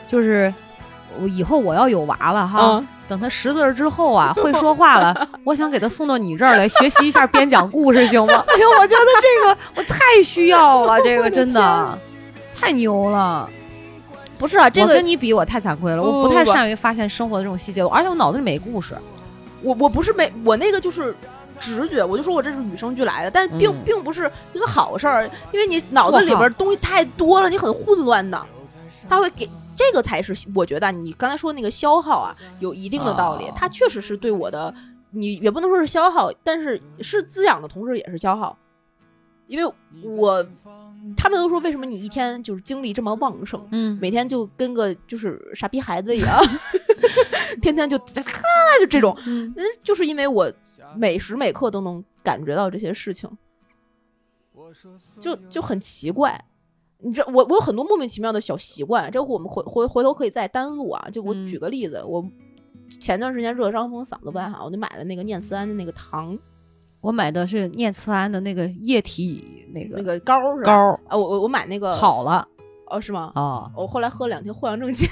[0.08, 0.54] 就是
[1.22, 8.44] 我以后我要有娃了哈，嗯，等他识字儿之后啊， 会说话了，我想给他送到你这儿来学习一下编讲故事，行吗？
[8.48, 11.98] 哎呦，我觉得这个我太需要了， 这个真的
[12.60, 13.50] 太牛了。
[14.38, 18.98] 不是啊，这个跟你比，我太惭愧了，我不太善于发现生活的这种细节，而且我脑子里没故事。
[19.62, 21.14] 我我不是没我那个就是
[21.60, 28.42] 直觉，我就说我这是与生俱来的，但是并、嗯并不是一个好事儿，因为你脑子里边东西太多了，你很混乱的，
[29.10, 29.50] 他会给
[29.80, 34.74] 这个才是我觉得你刚才说那个消耗啊，有一定的道理，哦它确实是对我的，
[35.12, 38.58] 你也不能说是消耗，但是是滋养的同时也是消耗，
[39.48, 39.74] 因为
[40.18, 40.46] 我
[41.16, 46.38] 他们都说为什么你一天就是精力这么旺盛，嗯，每天就跟个就是傻逼孩子一样，
[47.64, 48.04] 天天就哈
[48.82, 49.54] 就这种，嗯。
[49.56, 50.52] 嗯，就是因为我
[50.98, 53.30] 每时每刻都能感觉到这些事情，
[55.22, 56.44] 就就很奇怪。
[57.02, 61.10] 你知道，我我有很多莫名其妙的小习惯，这个我们回回回头可以再单录啊。
[61.12, 62.24] 就我嗯举个例子，我
[63.00, 66.38] 前段时间热伤风，嗓子不太好，我就买了那个念慈庵的那个糖，
[67.02, 70.72] 我买的是念慈庵的那个液体那个那个膏儿是吧？
[70.72, 72.48] 膏儿，啊，我我我买那个好了
[72.88, 73.32] 哦，是吗？
[73.36, 75.08] 啊，我后来喝了两天藿香正气，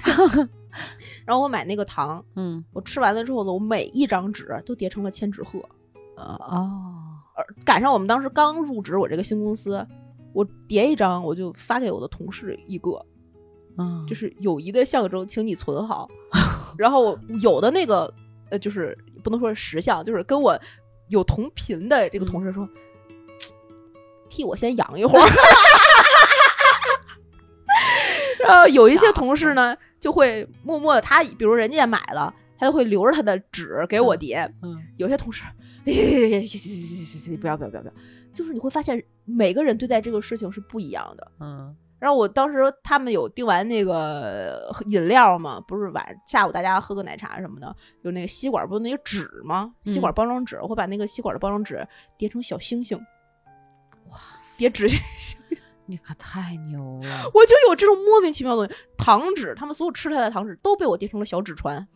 [1.26, 5.60] 然后我买那个糖，嗯我吃完了之后呢，我每一张纸都叠成了千纸鹤。
[6.18, 6.74] 呃哦，
[7.36, 9.86] 而赶上我们当时刚入职我这个新公司，
[10.34, 13.04] 我叠一张我就发给我的同事一个，
[13.78, 16.08] 嗯，就是友谊的象征，请你存好。
[16.78, 18.14] 然后有的那个
[18.50, 20.60] 呃，就是不能说是识相，就是跟我
[21.10, 22.68] 有同频的这个同事说，
[24.30, 25.28] 替我先养一会儿。
[28.46, 34.52] 然后有一些同事呢，就会默默的，他比如人家也买了，他就会留着他的纸给我叠。
[34.62, 35.44] 嗯有些同事，
[35.86, 36.44] 哎
[37.40, 37.94] 不要不要不要不要，
[38.34, 41.32] 就是你会发现每个人对待这个事情是不一样的。
[41.40, 49.74] 嗯然后我当时他们有订完那个饮料嘛，不是晚下午大家喝个奶茶什么的，有那个吸管不是那个纸吗？
[49.84, 52.96] 吸管包装纸，我会把那个吸管的包装纸叠成小星星，
[54.10, 54.16] 哇，
[54.60, 55.40] 叠纸星，
[55.88, 58.84] 你可太牛了，我就有这种莫名其妙的东西。
[58.96, 61.88] 糖纸，他们所有吃出来的糖纸都被我叠成了小纸船，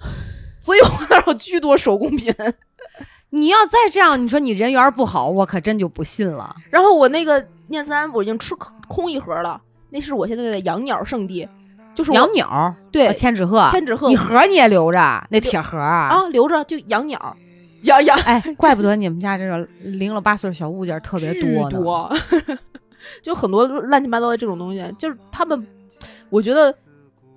[0.58, 2.34] 所以我那儿有巨多手工品。
[3.32, 6.54] 你要再这样，你说你人缘不好，我可真就不信了。
[6.68, 11.48] 然后我那个念慈庵我已经吃空空一盒了，那是我现在的养鸟圣地，
[11.94, 16.08] 就是养鸟儿，对呃千纸鹤，千纸鹤你盒儿你也留着，那铁盒儿啊。
[16.08, 17.36] 啊留着就养鸟，
[17.82, 21.78] 养养哎，怪不得你们家这个零了八碎的小物件儿特别多呢。
[21.78, 22.12] 多，
[23.22, 25.64] 就很多乱七八糟的这种东西，就是他们，
[26.30, 26.74] 我觉得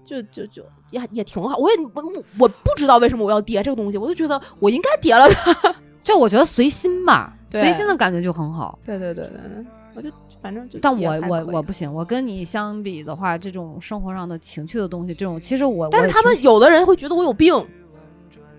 [0.03, 0.63] 就就就
[0.93, 1.57] 也也挺好。
[1.57, 2.03] 我也我
[2.39, 5.75] 我不知道为什么我要叠这个东西，我就觉得我应该叠了它。
[6.03, 8.77] 就我觉得随心吧，随心的感觉就很好。
[8.85, 9.65] 对对对对对，
[9.95, 10.09] 我就
[10.41, 17.53] 反正就但我我我不行，我跟你相比的话，这种生活上的情趣的东西，这种其实我但是他们有的人会觉得我有病，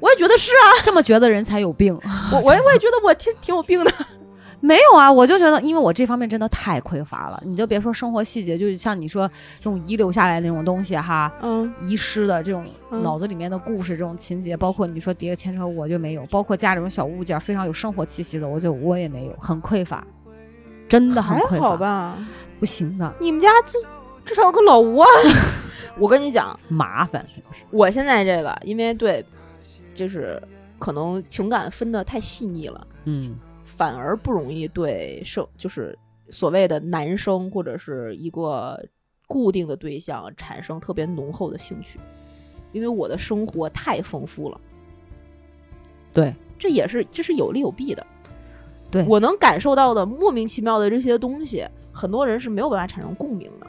[0.01, 1.95] 我也觉得是啊，这么觉得人才有病。
[2.33, 3.93] 我我也我也觉得我挺挺有病的。
[4.65, 7.39] 没有啊，我就觉得，因为我这方面真的太匮乏了。
[7.45, 20.03] 你就别说生活细节，就是像你说这种遗留下来的那种东西哈，嗯，遗失的这种嗯脑子里面的故事、这种情节，包括你说叠个千车，我就没有；包括家这种小物件，非常有生活气息的，我就我也没有，很匮乏，
[20.89, 22.17] 真的很还匮乏，好吧？
[22.59, 23.13] 不行的。
[23.21, 23.77] 你们家至
[24.25, 25.07] 至少有个老吴啊，
[26.01, 27.23] 我跟你讲，麻烦，
[27.71, 29.23] 我现在这个，因为对，
[29.93, 30.43] 就是
[30.79, 33.37] 可能情感分的太细腻了，嗯
[33.77, 35.99] 反而不容易对生就是
[36.31, 38.83] 所谓的男生或者是一个
[39.27, 41.99] 固定的对象产生特别浓厚的兴趣，
[42.73, 44.61] 因为我的生活太丰富了。
[46.13, 48.07] 对，这也是这是有利有弊的。
[48.91, 53.67] 对我能感受到的莫名其妙的这些东西，很多人是没有办法产生共鸣的。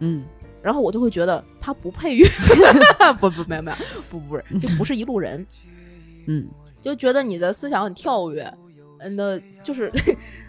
[0.00, 0.24] 嗯
[0.62, 2.24] 然后我就会觉得他不配于，
[3.20, 3.76] 不不没有没有
[4.10, 5.44] 不不是就不是一路人，
[6.26, 6.46] 嗯
[6.80, 8.52] 就觉得你的思想很跳跃。
[9.00, 9.90] 嗯，那就是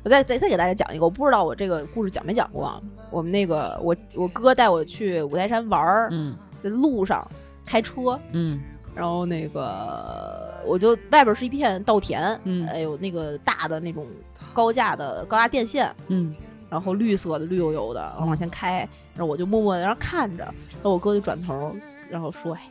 [0.03, 2.81] 我再再再给大家讲一个，我不知道我这个故事讲没讲过啊。
[3.11, 7.25] 我们那个我我哥带我去五台山玩儿，嗯在路上
[7.65, 8.59] 开车，嗯
[8.95, 14.05] 然后那个我就外边是一片稻田，嗯哎有那个大的那种
[14.53, 16.33] 高架的高压电线，嗯
[16.69, 21.75] 然后绿色的绿油油的，然后往前开，然后我就默默的然后看着，然后我哥就转头，
[22.09, 22.61] 然后说：“哎，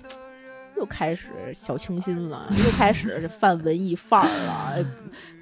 [0.78, 4.72] 又开始小清新了，又开始这泛文艺范儿了。
[4.76, 4.84] 哎”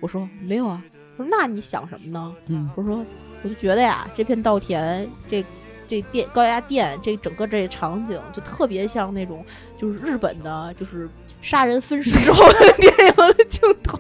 [0.00, 0.82] 我说：“没有啊。”
[1.16, 3.04] 他说：“那你想什么呢嗯？”我说
[3.42, 5.44] ：“我就觉得呀，这片稻田，这
[5.86, 9.44] 这电高压电，这整个这场景就特别像那种
[9.78, 11.08] 就是日本的，就是
[11.40, 13.98] 杀人分尸之后的电影的镜头。”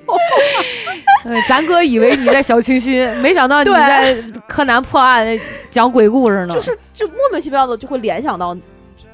[1.24, 4.14] 呃，咱哥以为你在小清新，没想到你在
[4.46, 5.26] 柯南破案
[5.70, 6.54] 讲鬼故事呢。
[6.54, 8.56] 就是就莫名其妙的就会联想到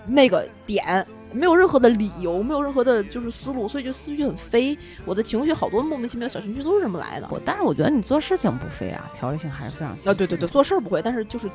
[0.06, 4.76] 那个点，没有任何的理由，没有任何的就是思路，所以就思绪很飞。
[5.05, 7.26] 我的情绪好多莫名其妙的小情绪都是这么来的。
[7.30, 10.12] 我，但是我觉得你做事情不飞啊，条理性还是非常强。
[10.12, 11.49] 啊，对对对，做事儿不会，但是就是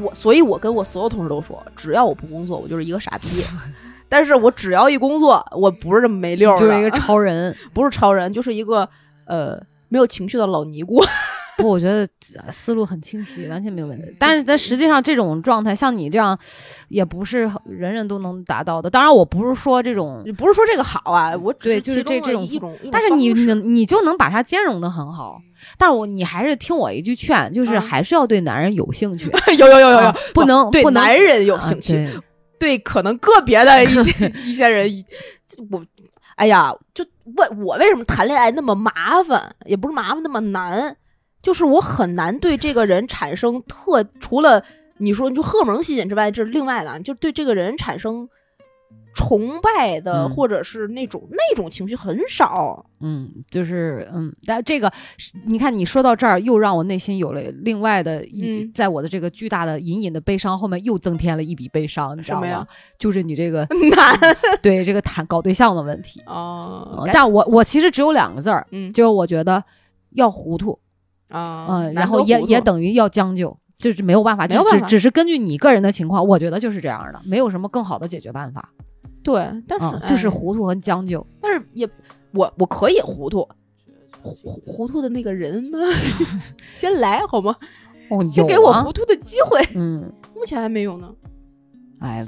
[0.00, 3.28] 我，所以我跟我所有同事都说，只要我不工作，我就是一个傻逼。
[4.08, 7.56] 但是我只要一工作，我不是这么没溜儿，就是一个超人。
[7.74, 8.88] 不是超人，就是一个
[9.24, 11.02] 呃没有情绪的老尼姑。
[11.56, 12.08] 不，我觉得
[12.44, 14.04] 呃思路很清晰，完全没有问题。
[14.18, 16.38] 但是但实际上这种状态，像你这样，
[16.88, 18.90] 也不是人人都能达到的。
[18.90, 25.40] 当然，我不是说这种，不是说这个好啊，我只对就是其中的这这种一种，种但是你你你就能把它兼容的很好。
[25.78, 32.20] 但是我你还是听我一句劝，就是嗯还是要对男人有兴趣， 有有有有有啊，不能对男人有啊兴趣，对
[32.58, 34.88] 对可能个别的一 些一些人，
[35.70, 35.82] 我
[36.36, 40.94] 哎呀，就为我为什么谈恋爱那么麻烦，也不是麻烦那么难，
[41.46, 44.60] 就是我很难对这个人产生特除了
[44.98, 48.28] 你说就荷尔蒙吸引之外，这是另外的，就对这个人产生
[49.14, 52.84] 崇拜的、嗯或者是那种那种情绪很少。
[53.00, 54.92] 嗯，就是嗯，但这个
[55.44, 62.66] 你看，你说到这儿，又让我内心有了另外的一，嗯在我的这个巨大的隐隐的悲伤后面，又增添了一笔悲伤，你知道吗？
[62.98, 64.18] 就是你这个 难
[64.60, 66.20] 对这个谈搞对象的问题。
[66.26, 69.62] 哦嗯但我我其实只有两个字儿，嗯就是我觉得
[70.14, 70.78] 要糊涂，
[71.28, 78.70] 啊嗯，然后也也等于要将就，就是没有办法，没有办法只只只是根据你个人的情况，我觉得就是这样的，没有什么更好的解决办法，
[79.22, 81.26] 对，但是、嗯，就是哎糊涂和将就。
[81.40, 81.88] 但是也
[82.32, 83.48] 我我可以糊涂，
[84.22, 85.78] 糊糊糊涂的那个人呢，
[86.72, 87.56] 先来好吗？
[88.08, 89.60] 哦，先有啊给我糊涂的机会。
[89.74, 90.12] 嗯。
[90.34, 91.10] 目前还没有呢。
[91.98, 92.24] 哎，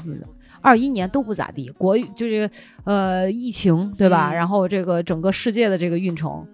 [0.63, 2.51] 二一年都不咋地，国就是
[2.85, 4.31] 呃疫情对吧？
[4.31, 6.45] 嗯然后这个整个世界的这个运程，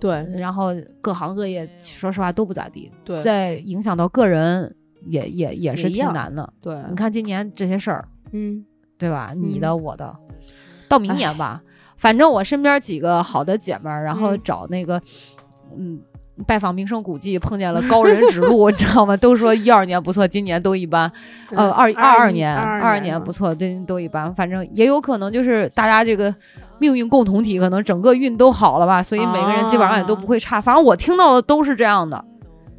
[0.00, 0.70] 对然后
[1.00, 4.74] 各行各业说实话都不咋地，对再影响到个人
[5.06, 6.52] 也也也是挺难的。
[6.60, 8.64] 对，你看今年这些事儿，嗯
[8.98, 9.32] 对吧？
[9.36, 10.16] 你嗯的我的，
[10.88, 11.62] 到明年吧，
[11.96, 15.00] 反正我身边几个好的姐们儿，然后嗯找那个
[15.76, 16.00] 嗯。
[16.46, 19.14] 拜访名胜古迹，碰见了高人指路， 你知道吗？
[19.18, 21.12] 都说一二年不错，今年都一般。
[21.50, 24.34] 呃，二二二年，二二年不错，对，都一般。
[24.34, 26.34] 反正也有可能就是大家这个
[26.80, 30.60] 命运共同体，可能整个运都好了吧，所以每个人基本上也都不会差。
[30.60, 32.24] 反正我听到的都是这样的，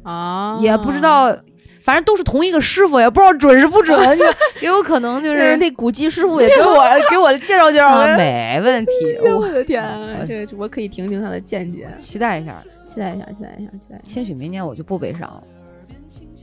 [0.02, 1.34] 啊，也不知道，
[1.80, 4.24] 反正都是同一个师傅，也不知道准是不准，就
[4.60, 7.88] 也有可能就就是是那古籍师傅也给 我给我介绍介绍。
[7.88, 8.92] 啊哎没问题，
[9.24, 12.54] 我的天啊，这个我可以听听他的见解，期待一下，
[12.86, 14.08] 期待一下，期待一下，期待一下。
[14.08, 15.42] 兴许明年我就不悲伤了。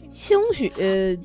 [0.10, 1.15] 兴许呃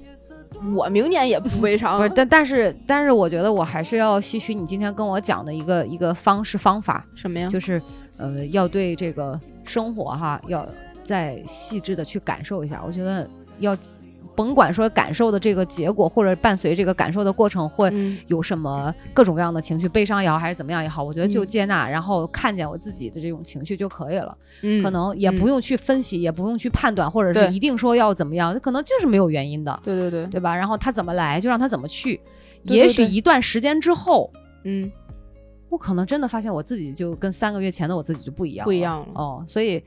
[0.75, 7.49] 我明年也不悲伤不是，但但是但是，我觉得我还是要吸取你今天跟我讲的一个一个方式方法，什么呀？
[7.49, 7.81] 就是
[8.19, 10.67] 呃，要对这个生活哈，要
[11.05, 12.83] 再细致的去感受一下。
[12.87, 13.29] 我觉得
[13.59, 13.77] 要
[14.35, 24.37] 甭管说感受的这个结果，或者伴随这个感受的过程会嗯有什么各种各样的情绪，悲伤也好，还是怎么样也好，我觉得就嗯接纳，然后看见我自己的这种情绪就可以了。
[24.63, 29.79] 嗯可能也不用去分析，也不用去判断，或者是一定说要怎么样，可能就是没有原因的。
[29.83, 30.55] 对对对，对吧？
[30.57, 32.21] 然后他怎么来，就让他怎么去。
[32.63, 34.31] 也许一段时间之后，
[34.65, 34.91] 嗯，
[35.69, 39.45] 我可能真的发现我自己就跟三个月前的我自己就不一样，不一样了哦。
[39.47, 39.83] 所以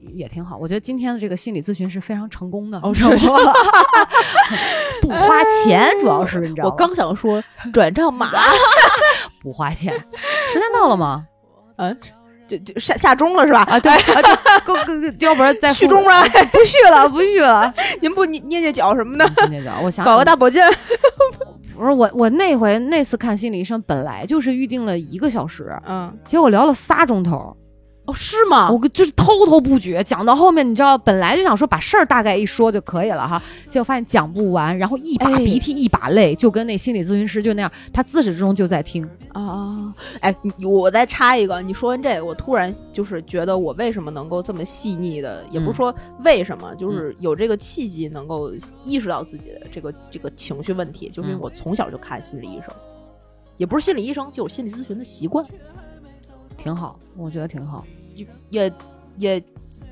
[0.00, 0.56] 也挺好。
[0.56, 2.92] 我觉得今天的这个心理咨询是非常成功的，哦？
[5.02, 6.70] 不花钱，主要是你知道吗？
[6.70, 7.42] 我刚想说
[7.72, 8.30] 转账码，
[9.42, 9.92] 不花钱。
[10.52, 11.24] 时间到了吗？
[11.76, 11.96] 嗯，
[12.46, 13.62] 就就下下钟了是吧？
[13.68, 13.92] 啊，对，
[14.64, 17.72] 够够，要不然再续钟吧，不续了，不续了。
[18.00, 20.66] 您不捏捏捏脚什么的，捏脚，我想搞个大保健。
[21.76, 27.56] 不是我，我那回那次看心理医生本来就是预定了一个小时，嗯，结果聊了仨钟头。
[28.08, 28.70] 哦，是吗？
[28.70, 39.06] 我就是滔滔不绝，讲到后面，你知道，本来就想说把事儿大概一说就可以了哈，结果发现讲不完，然后一把哎鼻涕一把泪，就跟那心理咨询师就那样，他自始至终就在听。
[39.34, 45.94] 啊，哎，我再插一个，你说完这个，我突然就是觉得我为什么能够这么细腻的，也不是嗯说
[46.24, 48.50] 为什么，就是有这个契机能够
[48.82, 52.72] 意识到自己的这个这个情绪问题，就是因为嗯我从小就看心理医生，
[53.58, 55.44] 也不是心理医生，就有心理咨询的习惯，
[56.56, 57.84] 挺好，我觉得挺好。
[58.50, 58.72] 也
[59.16, 59.42] 也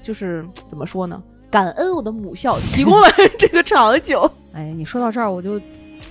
[0.03, 1.21] 就是怎么说呢？
[1.51, 3.09] 感恩我的母校提供了
[3.39, 4.31] 这个长久。
[4.53, 5.59] 哎，你说到这儿，我就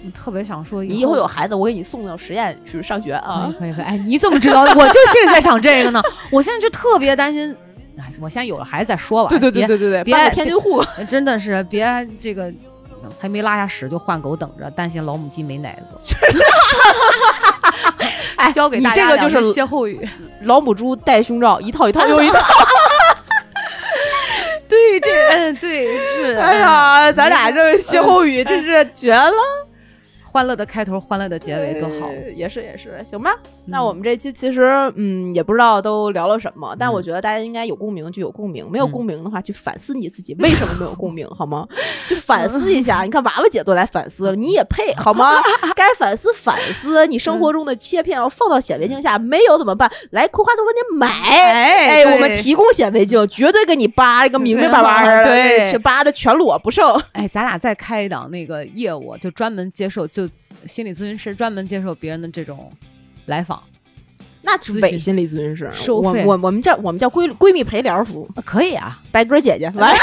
[0.03, 3.85] 嗯特别想说，你以后有孩子，我给你送到实验去上学啊可以可以。
[3.85, 4.61] 哎，你怎么知道？
[4.63, 4.75] 我就
[5.11, 6.01] 心里在想这个呢。
[6.31, 7.55] 我现在就特别担心，
[7.97, 9.29] 哎，我现在有了孩子再说吧。
[9.29, 10.81] 对对对对对对，别办个天津户。
[11.09, 11.85] 真的是别
[12.19, 12.51] 这个
[13.19, 16.15] 还没拉下屎就换狗等着，担心老母鸡没奶子。
[18.36, 20.06] 哎，教给你大家两这个就是句歇后语。
[20.41, 22.40] 老母猪戴胸罩，一套一套又一套。
[24.68, 26.36] 对，这嗯对是。
[26.36, 29.32] 哎呀，咱俩这歇后语真是绝了，
[30.36, 32.07] 欢乐的开头，欢乐的结尾多好。
[32.07, 33.32] 呃也是也是，行吧。
[33.68, 41.66] 那我们这期其实嗯也不知道都聊了什么，但我觉得大家应该有共鸣就有共鸣，没有嗯共鸣的话去反思你自己为什么没有共鸣，好吗？
[42.10, 43.03] 就反思一下。
[43.07, 45.41] 你看娃娃姐都来反思了，你也配好吗？
[45.74, 49.90] 该反思反思，你生活中的切片要放到显微镜下，没有怎么办？
[50.12, 51.07] 来葵花多问店买。
[51.07, 56.94] 哎哎，我们提供显微镜，绝对给你扒一个明明白白的，对去扒的全裸不剩。
[57.14, 60.24] 哎，咱俩再开一档那个业务，就专门接受，就
[60.65, 62.71] 心理咨询师专门接受别人的这种
[63.25, 63.61] 来访，
[64.41, 69.01] 那咨询伪心理咨询师，我收费我我们叫我们叫闺闺蜜陪聊服务，啊可以啊。
[69.11, 69.95] 白鸽姐姐， 完。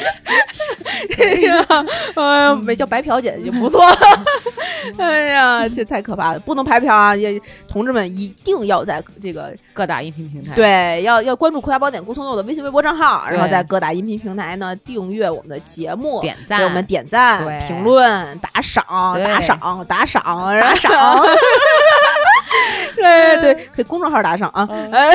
[1.18, 1.66] 哎呀，
[2.14, 3.98] 哎呀，没叫白嫖姐姐就不错了。
[4.98, 7.14] 哎呀，这太可怕了，不能白嫖啊！
[7.14, 18.84] 也，同志们一定要在这个各大音频平台，，对，要要关注《葵花宝典》顾聪佑的微信、微博账号，然后在各大音频平台呢订阅我们的节目，点赞给我们点赞、评论、打赏、
[19.22, 20.24] 打赏、打赏、
[20.60, 21.24] 打赏。
[22.96, 25.10] 对对，可以公众号打赏啊，哎，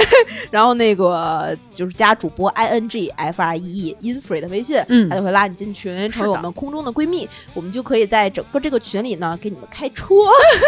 [0.52, 10.06] 然后那个就是加主播 i n g f r e e infree 的微信，嗯他就会拉你进群，成为的我们空中的闺蜜，我们就可以在整个这个群里呢给你们开车，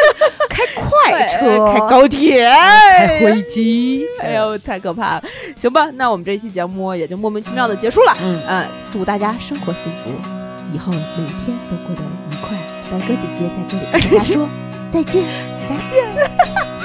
[0.50, 5.24] 开快车开高铁，开飞机，哎呦，太可怕了！
[5.56, 8.16] 行吧，那我们这期节目也就莫名其妙的结束了。
[8.22, 10.10] 嗯嗯，祝大家生活幸福，
[10.74, 11.00] 以后每
[11.46, 12.58] 天都过得愉快。
[12.90, 14.48] 白哥姐姐在这里跟大家说
[14.90, 15.24] 再见，
[15.68, 16.77] 再见。